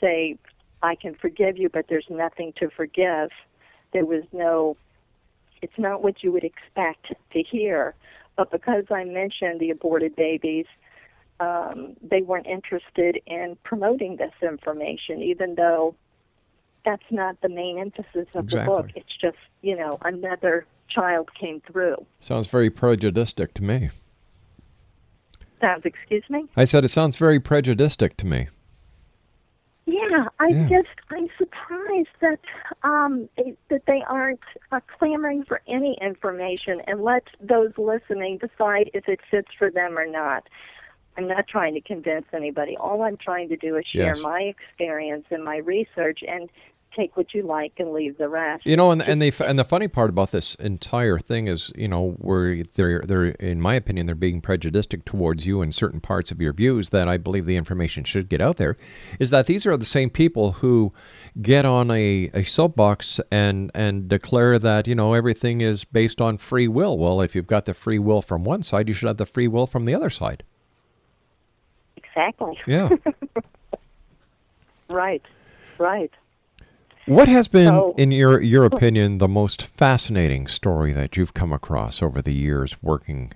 say, 0.00 0.38
I 0.82 0.94
can 0.94 1.14
forgive 1.14 1.56
you, 1.56 1.68
but 1.68 1.86
there's 1.88 2.06
nothing 2.10 2.52
to 2.58 2.68
forgive. 2.70 3.30
There 3.92 4.04
was 4.04 4.24
no, 4.32 4.76
it's 5.62 5.78
not 5.78 6.02
what 6.02 6.22
you 6.22 6.32
would 6.32 6.44
expect 6.44 7.14
to 7.32 7.42
hear. 7.42 7.94
But 8.36 8.50
because 8.50 8.84
I 8.90 9.04
mentioned 9.04 9.60
the 9.60 9.70
aborted 9.70 10.16
babies, 10.16 10.66
um, 11.40 11.96
they 12.02 12.22
weren't 12.22 12.46
interested 12.46 13.20
in 13.26 13.56
promoting 13.64 14.16
this 14.16 14.32
information, 14.42 15.22
even 15.22 15.54
though 15.54 15.94
that's 16.84 17.04
not 17.10 17.40
the 17.40 17.48
main 17.48 17.78
emphasis 17.78 18.26
of 18.34 18.48
the 18.48 18.64
book. 18.64 18.90
It's 18.94 19.16
just, 19.20 19.38
you 19.62 19.76
know, 19.76 19.98
another 20.02 20.66
child 20.88 21.30
came 21.34 21.60
through. 21.60 22.04
Sounds 22.20 22.46
very 22.46 22.70
prejudistic 22.70 23.54
to 23.54 23.62
me. 23.62 23.90
Sounds, 25.60 25.82
excuse 25.84 26.24
me? 26.28 26.46
I 26.56 26.64
said 26.64 26.84
it 26.84 26.88
sounds 26.88 27.16
very 27.16 27.40
prejudistic 27.40 28.16
to 28.18 28.26
me. 28.26 28.48
Yeah, 29.86 30.28
I 30.40 30.48
Yeah. 30.50 30.68
just 30.68 30.88
I'm 31.10 31.28
surprised 31.36 32.08
that 32.20 32.40
um 32.82 33.28
it, 33.36 33.58
that 33.68 33.82
they 33.86 34.02
aren't 34.08 34.40
uh, 34.72 34.80
clamoring 34.98 35.44
for 35.44 35.60
any 35.68 35.98
information 36.00 36.80
and 36.86 37.02
let 37.02 37.24
those 37.40 37.72
listening 37.76 38.38
decide 38.38 38.90
if 38.94 39.08
it 39.08 39.20
fits 39.30 39.48
for 39.58 39.70
them 39.70 39.98
or 39.98 40.06
not. 40.06 40.48
I'm 41.16 41.28
not 41.28 41.46
trying 41.46 41.74
to 41.74 41.80
convince 41.80 42.26
anybody. 42.32 42.76
All 42.76 43.02
I'm 43.02 43.16
trying 43.16 43.48
to 43.50 43.56
do 43.56 43.76
is 43.76 43.84
share 43.86 44.14
Yes. 44.14 44.22
my 44.22 44.40
experience 44.40 45.26
and 45.30 45.44
my 45.44 45.58
research 45.58 46.20
and 46.26 46.50
take 46.94 47.16
what 47.16 47.34
you 47.34 47.42
like 47.42 47.72
and 47.78 47.92
leave 47.92 48.18
the 48.18 48.28
rest. 48.28 48.64
You 48.64 48.76
know, 48.76 48.90
and 48.90 49.02
and 49.02 49.20
the 49.20 49.32
and 49.44 49.58
the 49.58 49.64
funny 49.64 49.88
part 49.88 50.10
about 50.10 50.30
this 50.30 50.54
entire 50.56 51.18
thing 51.18 51.48
is, 51.48 51.72
you 51.74 51.88
know, 51.88 52.10
where 52.18 52.62
they're 52.74 53.00
they're 53.00 53.26
in 53.26 53.60
my 53.60 53.74
opinion 53.74 54.06
they're 54.06 54.14
being 54.14 54.40
prejudiced 54.40 54.94
towards 55.04 55.46
you 55.46 55.62
and 55.62 55.74
certain 55.74 56.00
parts 56.00 56.30
of 56.30 56.40
your 56.40 56.52
views 56.52 56.90
that 56.90 57.08
I 57.08 57.16
believe 57.16 57.46
the 57.46 57.56
information 57.56 58.04
should 58.04 58.28
get 58.28 58.40
out 58.40 58.56
there, 58.56 58.76
is 59.18 59.30
that 59.30 59.46
these 59.46 59.66
are 59.66 59.76
the 59.76 59.84
same 59.84 60.10
people 60.10 60.52
who 60.52 60.92
get 61.40 61.64
on 61.64 61.90
a, 61.90 62.30
a 62.34 62.44
soapbox 62.44 63.20
and 63.30 63.70
and 63.74 64.08
declare 64.08 64.58
that 64.58 64.86
you 64.86 64.94
know 64.94 65.14
everything 65.14 65.60
is 65.60 65.84
based 65.84 66.20
on 66.20 66.38
free 66.38 66.68
will. 66.68 66.98
Well, 66.98 67.20
if 67.20 67.34
you've 67.34 67.46
got 67.46 67.64
the 67.64 67.74
free 67.74 67.98
will 67.98 68.22
from 68.22 68.44
one 68.44 68.62
side, 68.62 68.88
you 68.88 68.94
should 68.94 69.08
have 69.08 69.16
the 69.16 69.26
free 69.26 69.48
will 69.48 69.66
from 69.66 69.84
the 69.84 69.94
other 69.94 70.10
side. 70.10 70.44
Exactly. 71.96 72.58
Yeah. 72.66 72.90
Right. 74.90 75.22
Right. 75.78 76.12
What 77.06 77.28
has 77.28 77.48
been, 77.48 77.66
So- 77.66 77.94
in 77.96 78.12
your 78.12 78.40
your 78.40 78.64
opinion, 78.72 79.18
the 79.18 79.28
most 79.28 79.62
fascinating 79.62 80.46
story 80.46 80.92
that 80.92 81.16
you've 81.16 81.34
come 81.34 81.52
across 81.52 82.02
over 82.02 82.22
the 82.22 82.34
years 82.34 82.76
working 82.82 83.32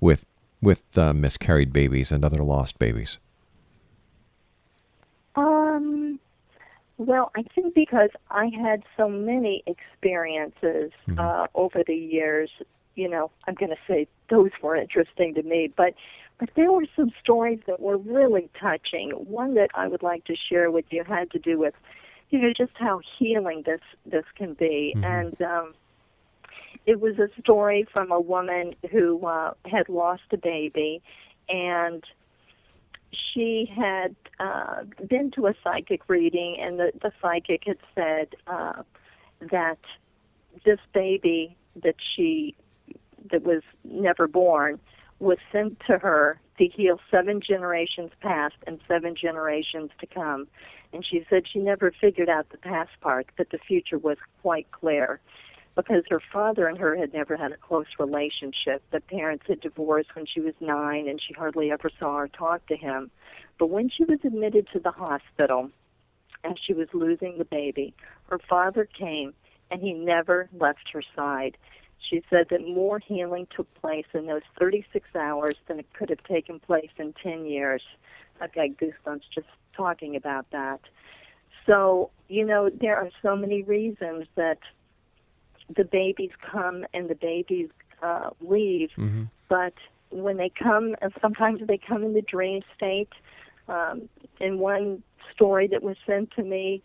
with 0.00 0.26
with 0.62 0.82
uh, 0.98 1.12
miscarried 1.12 1.72
babies 1.72 2.12
and 2.12 2.24
other 2.24 2.42
lost 2.42 2.78
babies? 2.78 3.18
Um, 5.36 6.18
well, 6.98 7.30
I 7.34 7.42
think 7.54 7.74
because 7.74 8.10
I 8.30 8.46
had 8.46 8.82
so 8.96 9.08
many 9.08 9.62
experiences 9.66 10.92
uh, 11.16 11.46
over 11.54 11.82
the 11.86 11.94
years, 11.94 12.50
you 12.94 13.08
know, 13.08 13.30
I'm 13.46 13.54
going 13.54 13.70
to 13.70 13.78
say 13.88 14.06
those 14.28 14.50
were 14.62 14.76
interesting 14.76 15.34
to 15.34 15.42
me, 15.42 15.72
but 15.74 15.94
but 16.38 16.50
there 16.56 16.72
were 16.72 16.86
some 16.96 17.10
stories 17.22 17.60
that 17.66 17.80
were 17.80 17.96
really 17.98 18.48
touching. 18.58 19.10
One 19.10 19.54
that 19.54 19.70
I 19.74 19.88
would 19.88 20.02
like 20.02 20.24
to 20.24 20.34
share 20.36 20.70
with 20.70 20.86
you 20.90 21.04
had 21.04 21.30
to 21.32 21.38
do 21.38 21.58
with, 21.58 21.74
you 22.30 22.38
know, 22.38 22.52
just 22.56 22.72
how 22.74 23.00
healing 23.18 23.62
this 23.66 23.80
this 24.06 24.24
can 24.36 24.54
be, 24.54 24.94
and 25.02 25.40
um, 25.42 25.74
it 26.86 27.00
was 27.00 27.18
a 27.18 27.28
story 27.40 27.86
from 27.92 28.10
a 28.10 28.20
woman 28.20 28.74
who 28.90 29.26
uh, 29.26 29.52
had 29.66 29.88
lost 29.88 30.22
a 30.32 30.36
baby, 30.36 31.02
and 31.48 32.04
she 33.12 33.70
had 33.74 34.14
uh, 34.38 34.84
been 35.08 35.30
to 35.32 35.46
a 35.46 35.54
psychic 35.62 36.08
reading, 36.08 36.56
and 36.60 36.78
the, 36.78 36.92
the 37.02 37.12
psychic 37.20 37.64
had 37.66 37.78
said 37.94 38.28
uh, 38.46 38.82
that 39.50 39.78
this 40.64 40.78
baby 40.92 41.56
that 41.82 41.96
she 41.98 42.54
that 43.30 43.42
was 43.42 43.62
never 43.84 44.26
born 44.26 44.78
was 45.18 45.38
sent 45.52 45.78
to 45.86 45.98
her 45.98 46.40
to 46.60 46.68
heal 46.68 47.00
seven 47.10 47.40
generations 47.40 48.10
past 48.20 48.56
and 48.66 48.78
seven 48.86 49.16
generations 49.16 49.90
to 49.98 50.06
come. 50.06 50.46
And 50.92 51.04
she 51.04 51.24
said 51.30 51.44
she 51.48 51.58
never 51.58 51.90
figured 51.90 52.28
out 52.28 52.50
the 52.50 52.58
past 52.58 52.90
part, 53.00 53.28
but 53.38 53.48
the 53.48 53.58
future 53.58 53.96
was 53.96 54.18
quite 54.42 54.70
clear 54.70 55.20
because 55.74 56.04
her 56.10 56.20
father 56.20 56.66
and 56.66 56.76
her 56.76 56.96
had 56.96 57.14
never 57.14 57.36
had 57.36 57.52
a 57.52 57.56
close 57.56 57.86
relationship. 57.98 58.82
The 58.90 59.00
parents 59.00 59.44
had 59.48 59.60
divorced 59.60 60.14
when 60.14 60.26
she 60.26 60.40
was 60.40 60.52
nine, 60.60 61.08
and 61.08 61.18
she 61.20 61.32
hardly 61.32 61.70
ever 61.72 61.90
saw 61.98 62.16
or 62.16 62.28
talked 62.28 62.68
to 62.68 62.76
him. 62.76 63.10
But 63.58 63.70
when 63.70 63.88
she 63.88 64.04
was 64.04 64.18
admitted 64.22 64.68
to 64.72 64.80
the 64.80 64.90
hospital, 64.90 65.70
and 66.44 66.58
she 66.60 66.74
was 66.74 66.88
losing 66.92 67.38
the 67.38 67.44
baby, 67.46 67.94
her 68.28 68.38
father 68.38 68.84
came, 68.84 69.32
and 69.70 69.80
he 69.80 69.94
never 69.94 70.50
left 70.58 70.90
her 70.92 71.02
side. 71.16 71.56
She 72.08 72.22
said 72.30 72.46
that 72.50 72.66
more 72.66 72.98
healing 72.98 73.46
took 73.54 73.72
place 73.74 74.06
in 74.14 74.26
those 74.26 74.42
36 74.58 75.06
hours 75.14 75.56
than 75.68 75.78
it 75.78 75.86
could 75.92 76.10
have 76.10 76.22
taken 76.24 76.58
place 76.58 76.90
in 76.98 77.14
10 77.22 77.46
years. 77.46 77.82
I've 78.40 78.52
got 78.52 78.68
goosebumps 78.70 79.22
just 79.34 79.46
talking 79.76 80.16
about 80.16 80.46
that. 80.50 80.80
So, 81.66 82.10
you 82.28 82.44
know, 82.44 82.70
there 82.70 82.96
are 82.96 83.10
so 83.22 83.36
many 83.36 83.62
reasons 83.62 84.26
that 84.34 84.58
the 85.76 85.84
babies 85.84 86.30
come 86.50 86.84
and 86.94 87.08
the 87.08 87.14
babies 87.14 87.68
uh, 88.02 88.30
leave, 88.40 88.90
but 89.48 89.74
when 90.10 90.36
they 90.36 90.50
come, 90.50 90.96
and 91.00 91.12
sometimes 91.20 91.60
they 91.66 91.78
come 91.78 92.02
in 92.02 92.14
the 92.14 92.22
dream 92.22 92.62
state. 92.76 93.12
Um, 93.68 94.08
in 94.40 94.58
one 94.58 95.02
story 95.32 95.68
that 95.68 95.82
was 95.82 95.96
sent 96.04 96.32
to 96.32 96.42
me, 96.42 96.82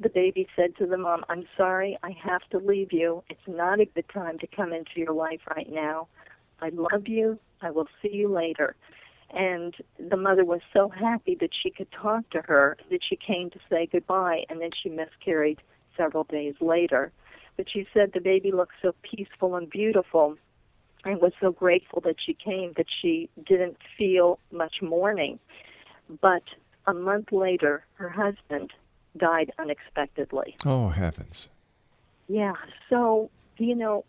the 0.00 0.08
baby 0.08 0.46
said 0.54 0.76
to 0.76 0.86
the 0.86 0.96
mom, 0.96 1.24
I'm 1.28 1.44
sorry, 1.56 1.98
I 2.02 2.14
have 2.22 2.42
to 2.50 2.58
leave 2.58 2.92
you. 2.92 3.22
It's 3.28 3.40
not 3.46 3.80
a 3.80 3.86
good 3.86 4.08
time 4.12 4.38
to 4.38 4.46
come 4.46 4.72
into 4.72 4.92
your 4.96 5.12
life 5.12 5.40
right 5.54 5.70
now. 5.70 6.08
I 6.60 6.70
love 6.70 7.08
you. 7.08 7.38
I 7.62 7.70
will 7.70 7.88
see 8.00 8.12
you 8.12 8.28
later. 8.28 8.76
And 9.30 9.74
the 9.98 10.16
mother 10.16 10.44
was 10.44 10.60
so 10.72 10.88
happy 10.88 11.36
that 11.40 11.50
she 11.62 11.70
could 11.70 11.90
talk 11.90 12.30
to 12.30 12.40
her 12.42 12.76
that 12.90 13.00
she 13.08 13.16
came 13.16 13.50
to 13.50 13.58
say 13.68 13.88
goodbye, 13.90 14.44
and 14.48 14.60
then 14.60 14.70
she 14.82 14.88
miscarried 14.88 15.60
several 15.96 16.24
days 16.24 16.54
later. 16.60 17.12
But 17.56 17.66
she 17.70 17.86
said 17.92 18.12
the 18.14 18.20
baby 18.20 18.52
looked 18.52 18.74
so 18.80 18.94
peaceful 19.02 19.56
and 19.56 19.68
beautiful 19.68 20.36
and 21.04 21.20
was 21.20 21.32
so 21.40 21.52
grateful 21.52 22.00
that 22.02 22.16
she 22.24 22.34
came 22.34 22.72
that 22.76 22.86
she 23.02 23.28
didn't 23.46 23.76
feel 23.96 24.38
much 24.52 24.76
mourning. 24.80 25.38
But 26.20 26.44
a 26.86 26.94
month 26.94 27.32
later, 27.32 27.84
her 27.94 28.08
husband 28.08 28.72
died 29.16 29.52
unexpectedly. 29.58 30.56
Oh 30.64 30.88
heavens! 30.88 31.48
Yeah. 32.28 32.54
So, 32.88 33.30
you 33.56 33.74
know, 33.74 34.04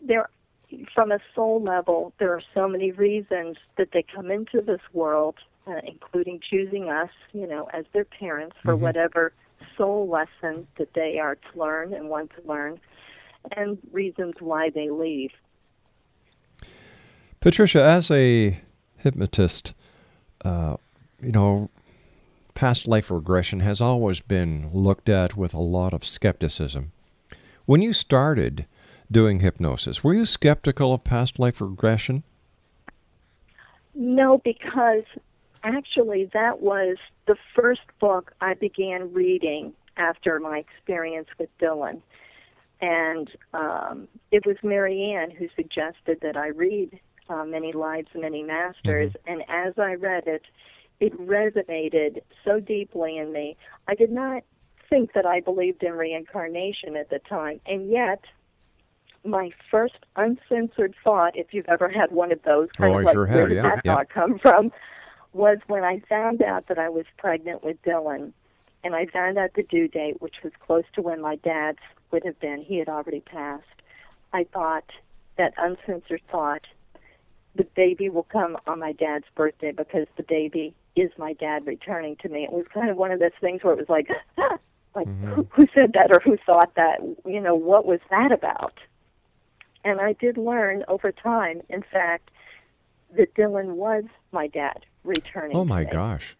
there 0.00 0.28
from 0.94 1.12
a 1.12 1.18
soul 1.34 1.62
level, 1.62 2.12
there 2.18 2.32
are 2.32 2.42
so 2.54 2.68
many 2.68 2.92
reasons 2.92 3.56
that 3.76 3.88
they 3.92 4.02
come 4.02 4.30
into 4.30 4.60
this 4.60 4.80
world, 4.92 5.36
uh, 5.66 5.80
including 5.84 6.40
choosing 6.40 6.88
us, 6.88 7.10
you 7.32 7.46
know, 7.46 7.68
as 7.72 7.84
their 7.92 8.04
parents 8.04 8.56
for 8.62 8.74
whatever 8.76 9.32
soul 9.76 10.08
lesson 10.08 10.66
that 10.78 10.92
they 10.94 11.18
are 11.18 11.36
to 11.36 11.58
learn 11.58 11.92
and 11.92 12.08
want 12.08 12.30
to 12.30 12.48
learn, 12.48 12.80
and 13.56 13.78
reasons 13.92 14.34
why 14.40 14.70
they 14.70 14.90
leave. 14.90 15.30
Patricia, 17.40 17.82
as 17.82 18.10
a 18.10 18.60
hypnotist, 18.96 19.74
uh, 20.44 20.76
you 21.20 21.32
know, 21.32 21.70
past 22.62 22.86
life 22.86 23.10
regression 23.10 23.58
has 23.58 23.80
always 23.80 24.20
been 24.20 24.70
looked 24.72 25.08
at 25.08 25.36
with 25.36 25.52
a 25.52 25.60
lot 25.60 25.92
of 25.92 26.04
skepticism. 26.04 26.92
When 27.66 27.82
you 27.82 27.92
started 27.92 28.66
doing 29.10 29.40
hypnosis, 29.40 30.04
were 30.04 30.14
you 30.14 30.24
skeptical 30.24 30.94
of 30.94 31.02
past 31.02 31.40
life 31.40 31.60
regression? 31.60 32.22
No, 33.96 34.38
because 34.44 35.02
actually 35.64 36.30
that 36.34 36.60
was 36.60 36.98
the 37.26 37.34
first 37.52 37.80
book 37.98 38.32
I 38.40 38.54
began 38.54 39.12
reading 39.12 39.72
after 39.96 40.38
my 40.38 40.58
experience 40.58 41.30
with 41.40 41.48
Dylan. 41.58 42.00
And 42.80 43.28
um, 43.54 44.06
it 44.30 44.46
was 44.46 44.56
Marianne 44.62 45.32
who 45.32 45.48
suggested 45.56 46.18
that 46.22 46.36
I 46.36 46.50
read 46.50 47.00
uh, 47.28 47.44
Many 47.44 47.72
Lives, 47.72 48.10
Many 48.14 48.44
Masters. 48.44 49.14
And 49.26 49.42
as 49.48 49.74
I 49.78 49.94
read 49.94 50.28
it, 50.28 50.42
it 51.00 51.18
resonated 51.20 52.20
so 52.44 52.60
deeply 52.60 53.18
in 53.18 53.32
me. 53.32 53.56
I 53.88 53.94
did 53.94 54.10
not 54.10 54.42
think 54.88 55.12
that 55.14 55.26
I 55.26 55.40
believed 55.40 55.82
in 55.82 55.92
reincarnation 55.92 56.96
at 56.96 57.10
the 57.10 57.18
time, 57.18 57.60
and 57.66 57.90
yet 57.90 58.20
my 59.24 59.50
first 59.70 59.94
uncensored 60.16 60.94
thought, 61.04 61.36
if 61.36 61.54
you've 61.54 61.68
ever 61.68 61.88
had 61.88 62.10
one 62.10 62.32
of 62.32 62.42
those, 62.42 62.68
oh, 62.78 62.82
kind 62.82 62.94
Oh, 62.94 62.98
of 62.98 63.02
I 63.02 63.04
like 63.04 63.14
sure 63.14 63.26
where 63.26 63.40
have, 63.40 63.48
did 63.48 63.54
yeah, 63.56 63.62
that 63.62 63.80
yeah. 63.84 63.94
thought 63.96 64.08
come 64.10 64.38
from, 64.38 64.72
was 65.32 65.58
when 65.66 65.84
I 65.84 66.00
found 66.08 66.42
out 66.42 66.66
that 66.68 66.78
I 66.78 66.88
was 66.88 67.06
pregnant 67.16 67.64
with 67.64 67.80
Dylan, 67.82 68.32
and 68.84 68.94
I 68.94 69.06
found 69.06 69.38
out 69.38 69.50
the 69.54 69.62
due 69.62 69.88
date, 69.88 70.20
which 70.20 70.36
was 70.42 70.52
close 70.60 70.84
to 70.94 71.02
when 71.02 71.20
my 71.20 71.36
dad's 71.36 71.78
would 72.10 72.24
have 72.24 72.38
been. 72.40 72.62
He 72.62 72.78
had 72.78 72.88
already 72.88 73.20
passed. 73.20 73.64
I 74.32 74.44
thought 74.52 74.84
that 75.38 75.54
uncensored 75.56 76.20
thought, 76.30 76.66
the 77.54 77.64
baby 77.76 78.08
will 78.08 78.24
come 78.24 78.56
on 78.66 78.80
my 78.80 78.92
dad's 78.92 79.24
birthday 79.34 79.72
because 79.72 80.06
the 80.16 80.22
baby 80.24 80.74
is 80.96 81.10
my 81.18 81.32
dad 81.34 81.66
returning 81.66 82.16
to 82.16 82.28
me. 82.28 82.44
It 82.44 82.52
was 82.52 82.66
kind 82.72 82.90
of 82.90 82.96
one 82.96 83.10
of 83.10 83.20
those 83.20 83.30
things 83.40 83.62
where 83.62 83.72
it 83.72 83.78
was 83.78 83.88
like, 83.88 84.08
like 84.94 85.06
who, 85.06 85.46
who 85.50 85.66
said 85.74 85.92
that 85.94 86.10
or 86.10 86.20
who 86.22 86.36
thought 86.44 86.74
that? 86.76 87.00
You 87.24 87.40
know, 87.40 87.54
what 87.54 87.86
was 87.86 88.00
that 88.10 88.32
about? 88.32 88.74
And 89.84 90.00
I 90.00 90.12
did 90.12 90.36
learn 90.36 90.84
over 90.88 91.10
time, 91.10 91.62
in 91.68 91.82
fact, 91.82 92.30
that 93.16 93.34
Dylan 93.34 93.74
was 93.74 94.04
my 94.30 94.46
dad 94.46 94.84
returning. 95.04 95.56
Oh 95.56 95.64
my 95.64 95.84
gosh. 95.84 96.36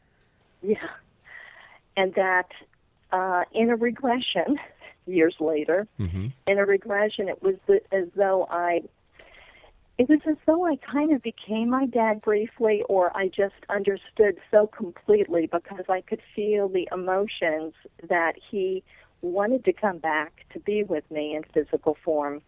Yeah. 0.62 0.76
And 1.96 2.14
that 2.14 2.48
uh, 3.10 3.44
in 3.52 3.70
a 3.70 3.76
regression, 3.76 4.58
years 5.06 5.34
later, 5.40 5.86
hmm 5.98 6.28
in 6.46 6.58
a 6.58 6.64
regression, 6.64 7.28
it 7.28 7.42
was 7.42 7.54
the, 7.66 7.80
as 7.92 8.08
though 8.14 8.46
I, 8.50 8.82
it 9.98 10.08
was 10.08 10.20
as 10.26 10.36
though 10.46 10.64
I 10.66 10.76
kind 10.76 11.12
of 11.12 11.22
became 11.22 11.68
my 11.68 11.86
dad 11.86 12.22
briefly, 12.22 12.82
or 12.88 13.14
I 13.16 13.28
just 13.28 13.54
understood 13.68 14.38
so 14.50 14.66
completely 14.66 15.46
because 15.46 15.84
I 15.88 16.00
could 16.00 16.22
feel 16.34 16.68
the 16.68 16.88
emotions 16.90 17.74
that 18.08 18.32
he 18.50 18.82
wanted 19.20 19.64
to 19.66 19.72
come 19.72 19.98
back 19.98 20.46
to 20.52 20.60
be 20.60 20.82
with 20.82 21.08
me 21.10 21.36
in 21.36 21.44
physical 21.52 21.96
form. 22.04 22.40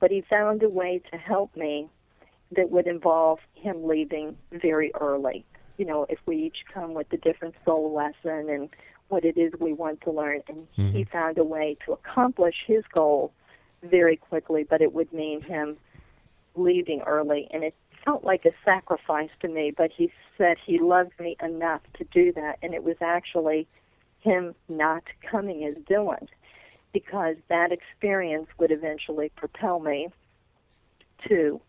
But 0.00 0.10
he 0.10 0.22
found 0.28 0.62
a 0.62 0.68
way 0.68 1.00
to 1.12 1.16
help 1.16 1.56
me 1.56 1.88
that 2.50 2.70
would 2.70 2.86
involve 2.86 3.38
him 3.54 3.86
leaving 3.86 4.36
very 4.50 4.92
early. 5.00 5.44
You 5.78 5.86
know, 5.86 6.06
if 6.08 6.18
we 6.26 6.36
each 6.36 6.64
come 6.72 6.92
with 6.92 7.10
a 7.12 7.16
different 7.16 7.54
soul 7.64 7.94
lesson 7.94 8.50
and 8.50 8.68
what 9.08 9.24
it 9.24 9.38
is 9.38 9.52
we 9.60 9.72
want 9.72 10.00
to 10.02 10.10
learn, 10.10 10.40
and 10.48 10.66
he 10.72 10.82
mm-hmm. 10.82 11.02
found 11.10 11.38
a 11.38 11.44
way 11.44 11.76
to 11.86 11.92
accomplish 11.92 12.56
his 12.66 12.82
goal 12.92 13.32
very 13.82 14.16
quickly, 14.16 14.64
but 14.68 14.82
it 14.82 14.92
would 14.92 15.12
mean 15.12 15.40
him 15.40 15.76
leaving 16.54 17.02
early. 17.02 17.48
And 17.50 17.64
it 17.64 17.74
felt 18.04 18.24
like 18.24 18.44
a 18.44 18.52
sacrifice 18.64 19.30
to 19.40 19.48
me, 19.48 19.72
but 19.76 19.90
he 19.96 20.12
said 20.36 20.56
he 20.64 20.78
loved 20.78 21.12
me 21.20 21.36
enough 21.42 21.82
to 21.94 22.04
do 22.04 22.32
that, 22.32 22.58
and 22.62 22.74
it 22.74 22.82
was 22.82 22.96
actually 23.00 23.66
him 24.20 24.54
not 24.68 25.02
coming 25.30 25.64
as 25.64 25.74
Dylan 25.84 26.28
because 26.92 27.36
that 27.48 27.72
experience 27.72 28.48
would 28.58 28.70
eventually 28.70 29.30
propel 29.36 29.80
me 29.80 30.08
to 31.28 31.60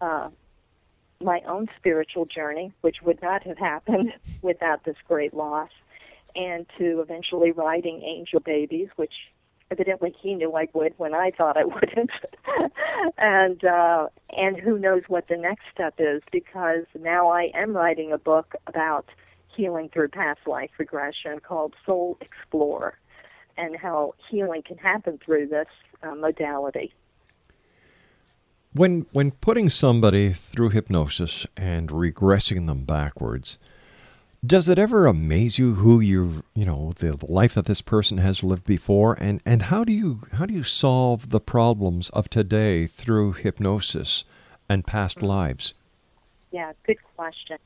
uh, 0.00 0.28
my 1.20 1.40
own 1.46 1.68
spiritual 1.76 2.24
journey, 2.24 2.72
which 2.80 3.02
would 3.02 3.20
not 3.20 3.42
have 3.42 3.58
happened 3.58 4.12
without 4.42 4.84
this 4.84 4.96
great 5.06 5.34
loss, 5.34 5.70
and 6.34 6.66
to 6.78 7.00
eventually 7.00 7.50
writing 7.50 8.02
Angel 8.02 8.40
Babies, 8.40 8.88
which 8.96 9.14
evidently 9.70 10.14
he 10.20 10.34
knew 10.34 10.54
I 10.54 10.68
would 10.72 10.94
when 10.96 11.14
I 11.14 11.30
thought 11.36 11.56
I 11.56 11.64
wouldn't, 11.64 12.10
and 13.18 13.64
uh, 13.64 14.08
and 14.36 14.58
who 14.58 14.78
knows 14.78 15.02
what 15.08 15.28
the 15.28 15.36
next 15.36 15.64
step 15.72 15.94
is 15.98 16.22
because 16.32 16.84
now 16.98 17.28
I 17.28 17.50
am 17.54 17.76
writing 17.76 18.12
a 18.12 18.18
book 18.18 18.54
about 18.66 19.06
healing 19.54 19.88
through 19.92 20.08
past 20.08 20.40
life 20.46 20.70
regression 20.78 21.40
called 21.40 21.74
Soul 21.84 22.18
Explorer, 22.20 22.98
and 23.56 23.76
how 23.76 24.14
healing 24.30 24.62
can 24.62 24.78
happen 24.78 25.18
through 25.24 25.48
this 25.48 25.68
uh, 26.02 26.14
modality. 26.14 26.92
When 28.72 29.06
when 29.12 29.32
putting 29.32 29.68
somebody 29.68 30.32
through 30.32 30.70
hypnosis 30.70 31.46
and 31.56 31.88
regressing 31.88 32.66
them 32.66 32.84
backwards, 32.84 33.58
does 34.44 34.68
it 34.68 34.78
ever 34.78 35.06
amaze 35.06 35.58
you 35.58 35.74
who 35.74 36.00
you've, 36.00 36.42
you 36.54 36.64
know 36.64 36.92
the 36.96 37.16
life 37.26 37.54
that 37.54 37.66
this 37.66 37.80
person 37.80 38.18
has 38.18 38.44
lived 38.44 38.64
before, 38.64 39.14
and 39.14 39.40
and 39.44 39.62
how 39.62 39.84
do 39.84 39.92
you 39.92 40.22
how 40.32 40.46
do 40.46 40.54
you 40.54 40.62
solve 40.62 41.30
the 41.30 41.40
problems 41.40 42.08
of 42.10 42.28
today 42.28 42.86
through 42.86 43.32
hypnosis 43.32 44.24
and 44.68 44.86
past 44.86 45.18
mm-hmm. 45.18 45.28
lives? 45.28 45.74
Yeah, 46.50 46.72
good 46.86 46.98
question. 47.16 47.58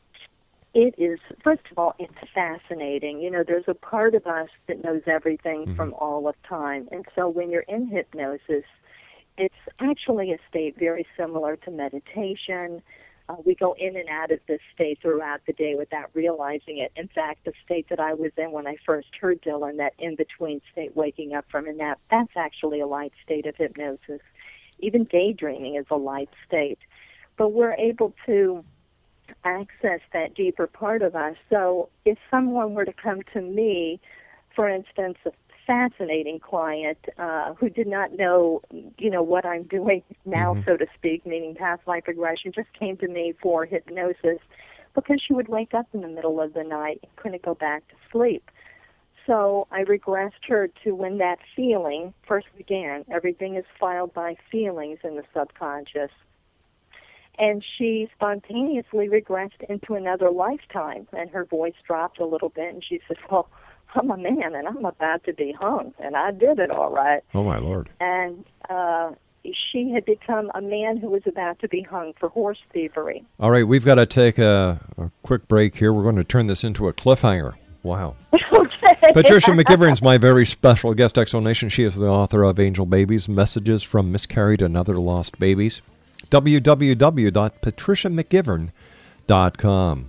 It 0.74 0.94
is, 0.96 1.18
first 1.44 1.62
of 1.70 1.78
all, 1.78 1.94
it's 1.98 2.14
fascinating. 2.34 3.20
You 3.20 3.30
know, 3.30 3.44
there's 3.46 3.68
a 3.68 3.74
part 3.74 4.14
of 4.14 4.26
us 4.26 4.48
that 4.68 4.82
knows 4.82 5.02
everything 5.06 5.66
mm-hmm. 5.66 5.76
from 5.76 5.92
all 5.94 6.26
of 6.26 6.34
time. 6.48 6.88
And 6.90 7.04
so 7.14 7.28
when 7.28 7.50
you're 7.50 7.60
in 7.68 7.88
hypnosis, 7.88 8.64
it's 9.36 9.54
actually 9.78 10.32
a 10.32 10.38
state 10.48 10.78
very 10.78 11.06
similar 11.16 11.56
to 11.56 11.70
meditation. 11.70 12.82
Uh, 13.32 13.36
we 13.44 13.54
go 13.54 13.74
in 13.78 13.96
and 13.96 14.08
out 14.08 14.30
of 14.30 14.40
this 14.46 14.60
state 14.74 14.98
throughout 15.00 15.40
the 15.46 15.52
day 15.52 15.74
without 15.76 16.10
realizing 16.14 16.78
it. 16.78 16.92
In 16.96 17.08
fact, 17.08 17.44
the 17.44 17.52
state 17.64 17.86
that 17.88 18.00
I 18.00 18.14
was 18.14 18.32
in 18.36 18.52
when 18.52 18.66
I 18.66 18.76
first 18.84 19.08
heard 19.20 19.40
Dylan, 19.42 19.78
that 19.78 19.94
in 19.98 20.16
between 20.16 20.60
state, 20.72 20.96
waking 20.96 21.34
up 21.34 21.44
from 21.50 21.66
a 21.66 21.72
nap, 21.72 22.00
that's 22.10 22.32
actually 22.36 22.80
a 22.80 22.86
light 22.86 23.12
state 23.24 23.46
of 23.46 23.56
hypnosis. 23.56 24.20
Even 24.78 25.04
daydreaming 25.04 25.76
is 25.76 25.86
a 25.90 25.96
light 25.96 26.30
state. 26.46 26.78
But 27.36 27.50
we're 27.50 27.74
able 27.74 28.14
to 28.26 28.64
access 29.44 30.00
that 30.12 30.34
deeper 30.34 30.66
part 30.66 31.02
of 31.02 31.14
us. 31.14 31.36
So 31.48 31.88
if 32.04 32.18
someone 32.30 32.74
were 32.74 32.84
to 32.84 32.92
come 32.92 33.20
to 33.32 33.40
me, 33.40 34.00
for 34.54 34.68
instance, 34.68 35.16
fascinating 35.72 36.38
client 36.38 36.98
uh, 37.18 37.54
who 37.54 37.70
did 37.70 37.86
not 37.86 38.12
know, 38.12 38.60
you 38.98 39.08
know, 39.08 39.22
what 39.22 39.46
I'm 39.46 39.62
doing 39.62 40.02
now, 40.26 40.54
so 40.66 40.76
to 40.76 40.86
speak, 40.94 41.24
meaning 41.24 41.54
past 41.54 41.80
life 41.86 42.04
regression, 42.06 42.52
just 42.54 42.68
came 42.78 42.98
to 42.98 43.08
me 43.08 43.32
for 43.40 43.64
hypnosis 43.64 44.38
because 44.94 45.22
she 45.26 45.32
would 45.32 45.48
wake 45.48 45.72
up 45.72 45.86
in 45.94 46.02
the 46.02 46.08
middle 46.08 46.42
of 46.42 46.52
the 46.52 46.62
night 46.62 47.00
and 47.02 47.16
couldn't 47.16 47.42
go 47.42 47.54
back 47.54 47.88
to 47.88 47.94
sleep. 48.10 48.50
So 49.26 49.66
I 49.70 49.84
regressed 49.84 50.44
her 50.48 50.68
to 50.84 50.94
when 50.94 51.16
that 51.18 51.38
feeling 51.56 52.12
first 52.28 52.48
began. 52.54 53.06
Everything 53.10 53.56
is 53.56 53.64
filed 53.80 54.12
by 54.12 54.36
feelings 54.50 54.98
in 55.02 55.16
the 55.16 55.24
subconscious 55.32 56.10
and 57.38 57.64
she 57.78 58.10
spontaneously 58.14 59.08
regressed 59.08 59.62
into 59.68 59.94
another 59.94 60.30
lifetime 60.30 61.08
and 61.12 61.30
her 61.30 61.46
voice 61.46 61.72
dropped 61.86 62.20
a 62.20 62.26
little 62.26 62.50
bit 62.50 62.74
and 62.74 62.84
she 62.86 63.00
said 63.08 63.16
well 63.30 63.48
i'm 63.95 64.11
a 64.11 64.16
man 64.16 64.55
and 64.55 64.66
i'm 64.68 64.84
about 64.84 65.22
to 65.24 65.32
be 65.32 65.53
hung 65.53 65.93
and 65.99 66.14
i 66.16 66.30
did 66.30 66.59
it 66.59 66.70
all 66.70 66.90
right 66.90 67.22
Oh 67.34 67.43
my 67.45 67.59
lord! 67.59 67.88
and 68.01 68.45
uh 68.70 69.11
she 69.72 69.90
had 69.90 70.05
become 70.05 70.53
a 70.55 70.61
man 70.61 70.97
who 70.99 71.09
was 71.09 71.22
about 71.26 71.59
to 71.59 71.66
be 71.68 71.82
hung 71.82 72.12
for 72.20 72.28
horse 72.28 72.61
thievery 72.72 73.24
All 73.40 73.51
right, 73.51 73.66
we've 73.66 73.84
got 73.84 73.97
to 73.97 74.07
take 74.07 74.38
a, 74.38 74.78
a 74.97 75.11
quick 75.24 75.49
break 75.49 75.74
here. 75.76 75.93
We're 75.93 76.05
going 76.05 76.14
to 76.14 76.22
turn 76.22 76.47
this 76.47 76.62
into 76.62 76.86
a 76.86 76.93
cliffhanger. 76.93 77.55
Wow. 77.82 78.14
okay 78.32 79.11
Patricia 79.12 79.51
McGivern's 79.51 80.01
my 80.01 80.16
very 80.16 80.47
special 80.47 80.95
guest 80.95 81.18
explanation. 81.18 81.68
She 81.70 81.82
is 81.82 81.97
the 81.97 82.07
author 82.07 82.45
of 82.45 82.61
Angel 82.61 82.86
Babies 82.86 83.28
Messages 83.28 83.82
from 83.82 84.12
Miscarried 84.12 84.62
and 84.62 84.76
Other 84.76 84.95
Lost 84.97 85.40
Babies. 85.40 85.82
www.patriciamcgivern.com. 86.30 88.70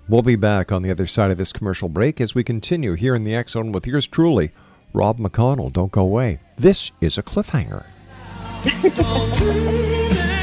We'll 0.09 0.21
be 0.21 0.35
back 0.35 0.73
on 0.73 0.81
the 0.81 0.91
other 0.91 1.07
side 1.07 1.31
of 1.31 1.37
this 1.37 1.53
commercial 1.53 1.87
break 1.87 2.19
as 2.19 2.35
we 2.35 2.43
continue 2.43 2.95
here 2.95 3.15
in 3.15 3.23
the 3.23 3.33
X 3.33 3.53
Zone 3.53 3.71
with 3.71 3.87
yours 3.87 4.05
truly, 4.05 4.51
Rob 4.91 5.17
McConnell. 5.17 5.71
Don't 5.71 5.93
go 5.93 6.01
away. 6.01 6.39
This 6.57 6.91
is 6.99 7.17
a 7.17 7.23
cliffhanger. 7.23 7.85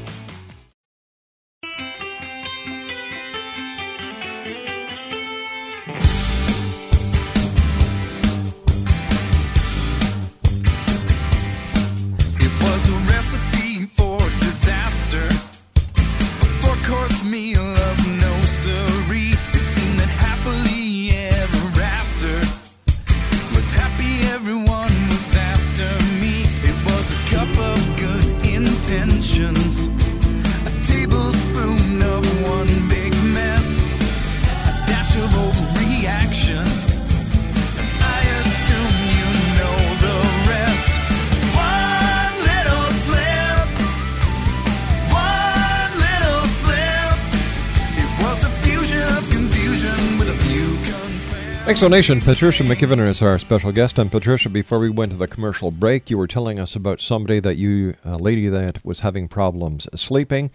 Explanation 51.81 52.21
Patricia 52.21 52.61
McGivern 52.61 53.07
is 53.07 53.23
our 53.23 53.39
special 53.39 53.71
guest. 53.71 53.97
And 53.97 54.11
Patricia, 54.11 54.49
before 54.49 54.77
we 54.77 54.91
went 54.91 55.13
to 55.13 55.17
the 55.17 55.27
commercial 55.27 55.71
break, 55.71 56.11
you 56.11 56.17
were 56.19 56.27
telling 56.27 56.59
us 56.59 56.75
about 56.75 57.01
somebody 57.01 57.39
that 57.39 57.57
you, 57.57 57.95
a 58.05 58.17
lady 58.17 58.49
that 58.49 58.85
was 58.85 58.99
having 58.99 59.27
problems 59.27 59.87
sleeping. 59.95 60.51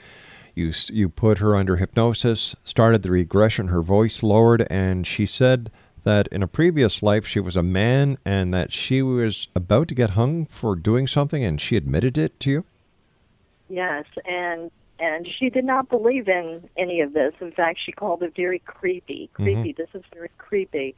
You, 0.55 0.73
you 0.87 1.09
put 1.09 1.39
her 1.39 1.57
under 1.57 1.79
hypnosis, 1.79 2.55
started 2.63 3.03
the 3.03 3.11
regression, 3.11 3.67
her 3.67 3.83
voice 3.83 4.23
lowered, 4.23 4.69
and 4.71 5.05
she 5.05 5.27
said 5.27 5.73
that 6.05 6.29
in 6.29 6.45
a 6.45 6.47
previous 6.47 7.03
life 7.03 7.27
she 7.27 7.41
was 7.41 7.57
a 7.57 7.63
man 7.63 8.19
and 8.25 8.55
that 8.55 8.73
she 8.73 9.03
was 9.03 9.49
about 9.57 9.89
to 9.89 9.97
get 9.97 10.11
hung 10.11 10.47
for 10.47 10.77
doing 10.77 11.09
something, 11.09 11.43
and 11.43 11.61
she 11.61 11.75
admitted 11.75 12.17
it 12.17 12.39
to 12.39 12.51
you? 12.51 12.65
Yes, 13.69 14.05
and 14.27 14.71
and 14.99 15.29
she 15.39 15.51
did 15.51 15.65
not 15.65 15.89
believe 15.89 16.29
in 16.29 16.71
any 16.77 17.01
of 17.01 17.13
this. 17.13 17.35
In 17.41 17.53
fact, 17.53 17.81
she 17.85 17.93
called 17.93 18.23
it 18.23 18.35
very 18.35 18.61
creepy. 18.61 19.29
Creepy. 19.35 19.73
Mm-hmm. 19.73 19.83
This 19.83 19.89
is 19.93 20.03
very 20.15 20.31
creepy. 20.39 20.95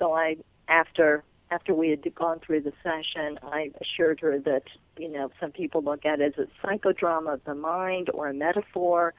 So 0.00 0.14
I, 0.14 0.36
after 0.68 1.22
after 1.52 1.74
we 1.74 1.90
had 1.90 2.14
gone 2.14 2.40
through 2.40 2.62
the 2.62 2.72
session, 2.82 3.38
I 3.42 3.70
assured 3.80 4.20
her 4.20 4.38
that 4.40 4.62
you 4.98 5.08
know 5.08 5.30
some 5.38 5.52
people 5.52 5.82
look 5.82 6.04
at 6.04 6.20
it 6.20 6.34
as 6.38 6.48
a 6.48 6.66
psychodrama 6.66 7.34
of 7.34 7.44
the 7.44 7.54
mind 7.54 8.08
or 8.12 8.28
a 8.28 8.34
metaphor, 8.34 9.14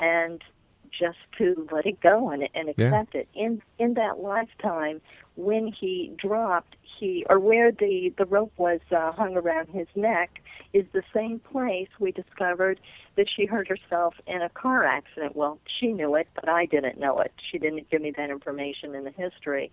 and 0.00 0.42
just 0.90 1.18
to 1.36 1.68
let 1.70 1.86
it 1.86 2.00
go 2.00 2.30
and, 2.30 2.48
and 2.54 2.72
Yeah. 2.76 2.86
accept 2.86 3.14
it. 3.14 3.28
In 3.34 3.62
in 3.78 3.94
that 3.94 4.18
lifetime, 4.18 5.00
when 5.36 5.68
he 5.68 6.12
dropped, 6.16 6.76
he 6.98 7.24
or 7.30 7.38
where 7.38 7.70
the 7.70 8.12
the 8.18 8.24
rope 8.26 8.52
was 8.56 8.80
uh, 8.90 9.12
hung 9.12 9.36
around 9.36 9.68
his 9.68 9.86
neck 9.94 10.40
is 10.72 10.84
the 10.92 11.02
same 11.14 11.38
place 11.38 11.88
we 11.98 12.12
discovered 12.12 12.80
that 13.16 13.26
she 13.34 13.46
hurt 13.46 13.68
herself 13.68 14.14
in 14.26 14.42
a 14.42 14.48
car 14.50 14.84
accident. 14.84 15.36
Well, 15.36 15.58
she 15.78 15.92
knew 15.92 16.14
it, 16.14 16.28
but 16.34 16.48
I 16.48 16.66
didn't 16.66 16.98
know 16.98 17.20
it. 17.20 17.32
She 17.50 17.58
didn't 17.58 17.88
give 17.90 18.02
me 18.02 18.10
that 18.16 18.30
information 18.30 18.94
in 18.94 19.04
the 19.04 19.10
history. 19.10 19.70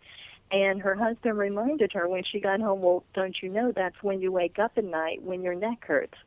And 0.52 0.82
her 0.82 0.96
husband 0.96 1.38
reminded 1.38 1.92
her 1.94 2.08
when 2.08 2.24
she 2.24 2.40
got 2.40 2.60
home, 2.62 2.82
well, 2.82 3.04
don't 3.14 3.36
you 3.42 3.50
know 3.50 3.72
that's 3.72 4.02
when 4.02 4.22
you 4.22 4.32
wake 4.32 4.60
up 4.60 4.74
at 4.78 4.84
night 4.84 5.24
when 5.24 5.42
your 5.42 5.56
neck 5.56 5.84
hurts? 5.86 6.18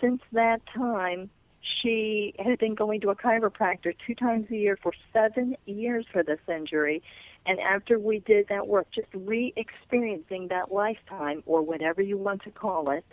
Since 0.00 0.20
that 0.32 0.60
time, 0.66 1.30
she 1.60 2.34
had 2.38 2.58
been 2.58 2.74
going 2.74 3.00
to 3.02 3.10
a 3.10 3.16
chiropractor 3.16 3.94
two 4.04 4.14
times 4.14 4.50
a 4.50 4.56
year 4.56 4.76
for 4.82 4.92
seven 5.12 5.56
years 5.66 6.04
for 6.12 6.22
this 6.22 6.40
injury. 6.48 7.02
And 7.46 7.60
after 7.60 7.98
we 7.98 8.18
did 8.18 8.48
that 8.48 8.66
work, 8.66 8.88
just 8.92 9.08
re 9.14 9.52
experiencing 9.56 10.48
that 10.48 10.72
lifetime, 10.72 11.42
or 11.46 11.62
whatever 11.62 12.02
you 12.02 12.16
want 12.16 12.42
to 12.42 12.50
call 12.50 12.90
it, 12.90 13.04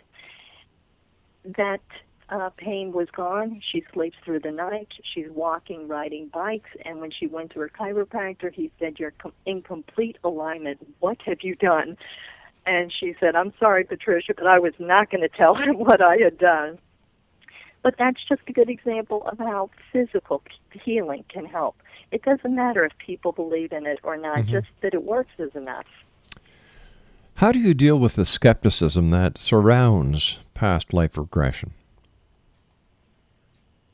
that 1.44 1.80
uh, 2.30 2.50
pain 2.56 2.92
was 2.92 3.08
gone. 3.10 3.60
She 3.72 3.84
sleeps 3.92 4.16
through 4.24 4.40
the 4.40 4.52
night. 4.52 4.88
She's 5.02 5.28
walking, 5.30 5.88
riding 5.88 6.28
bikes. 6.28 6.70
And 6.84 7.00
when 7.00 7.10
she 7.10 7.26
went 7.26 7.50
to 7.52 7.60
her 7.60 7.68
chiropractor, 7.68 8.52
he 8.52 8.70
said, 8.78 8.98
You're 8.98 9.12
com- 9.12 9.32
in 9.46 9.62
complete 9.62 10.16
alignment. 10.22 10.86
What 11.00 11.18
have 11.26 11.38
you 11.42 11.56
done? 11.56 11.96
And 12.66 12.92
she 12.92 13.14
said, 13.18 13.34
I'm 13.34 13.52
sorry, 13.58 13.84
Patricia, 13.84 14.34
but 14.36 14.46
I 14.46 14.58
was 14.58 14.74
not 14.78 15.10
going 15.10 15.22
to 15.22 15.28
tell 15.28 15.54
him 15.54 15.78
what 15.78 16.00
I 16.00 16.18
had 16.18 16.38
done. 16.38 16.78
But 17.82 17.94
that's 17.98 18.22
just 18.28 18.42
a 18.46 18.52
good 18.52 18.68
example 18.68 19.26
of 19.26 19.38
how 19.38 19.70
physical 19.90 20.42
healing 20.84 21.24
can 21.28 21.46
help. 21.46 21.76
It 22.12 22.22
doesn't 22.22 22.54
matter 22.54 22.84
if 22.84 22.92
people 22.98 23.32
believe 23.32 23.72
in 23.72 23.86
it 23.86 24.00
or 24.02 24.16
not, 24.16 24.44
just 24.44 24.66
that 24.82 24.94
it 24.94 25.02
works 25.02 25.30
is 25.38 25.54
enough. 25.54 25.86
How 27.36 27.52
do 27.52 27.58
you 27.58 27.72
deal 27.72 27.98
with 27.98 28.16
the 28.16 28.26
skepticism 28.26 29.10
that 29.10 29.38
surrounds 29.38 30.40
past 30.52 30.92
life 30.92 31.16
regression? 31.16 31.72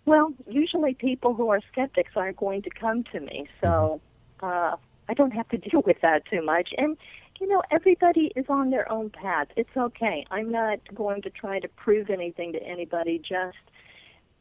Well, 0.07 0.33
usually 0.49 0.95
people 0.95 1.35
who 1.35 1.51
are 1.51 1.61
skeptics 1.73 2.13
aren't 2.15 2.37
going 2.37 2.63
to 2.63 2.71
come 2.71 3.03
to 3.13 3.21
me, 3.21 3.49
so 3.61 4.01
uh, 4.41 4.77
I 5.09 5.15
don't 5.15 5.33
have 5.33 5.49
to 5.49 5.59
deal 5.71 5.83
with 5.85 6.01
that 6.01 6.25
too 6.31 6.43
much. 6.43 6.71
And 6.79 6.97
you 7.41 7.49
know, 7.49 7.63
everybody 7.71 8.33
is 8.35 8.47
on 8.49 8.71
their 8.71 8.91
own 8.91 9.11
path. 9.11 9.49
It's 9.57 9.77
okay. 9.77 10.25
I'm 10.31 10.51
not 10.51 10.79
going 10.95 11.21
to 11.23 11.31
try 11.31 11.59
to 11.59 11.69
prove 11.69 12.09
anything 12.09 12.53
to 12.53 12.63
anybody. 12.63 13.19
Just 13.19 13.59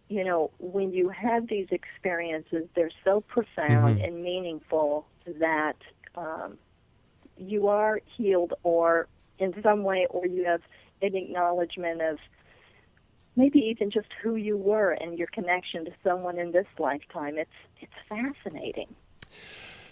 you 0.07 0.23
know, 0.23 0.51
when 0.59 0.93
you 0.93 1.09
have 1.09 1.47
these 1.47 1.67
experiences, 1.71 2.67
they're 2.75 2.91
so 3.03 3.21
profound 3.21 3.99
and 3.99 4.21
meaningful 4.21 5.07
that 5.39 5.77
um, 6.13 6.59
you 7.37 7.67
are 7.67 7.99
healed, 8.15 8.53
or 8.61 9.07
in 9.39 9.53
some 9.63 9.83
way, 9.83 10.05
or 10.11 10.27
you 10.27 10.45
have 10.45 10.61
an 11.01 11.15
acknowledgement 11.15 12.01
of 12.03 12.19
maybe 13.35 13.59
even 13.59 13.89
just 13.91 14.07
who 14.21 14.35
you 14.35 14.57
were 14.57 14.91
and 14.91 15.17
your 15.17 15.27
connection 15.27 15.85
to 15.85 15.91
someone 16.03 16.37
in 16.39 16.51
this 16.51 16.67
lifetime. 16.79 17.37
It's 17.37 17.49
it's 17.81 17.93
fascinating. 18.09 18.87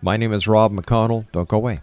My 0.03 0.17
name 0.17 0.33
is 0.33 0.49
Rob 0.49 0.73
McConnell. 0.73 1.31
Don't 1.31 1.49
go 1.49 1.59
away. 1.59 1.83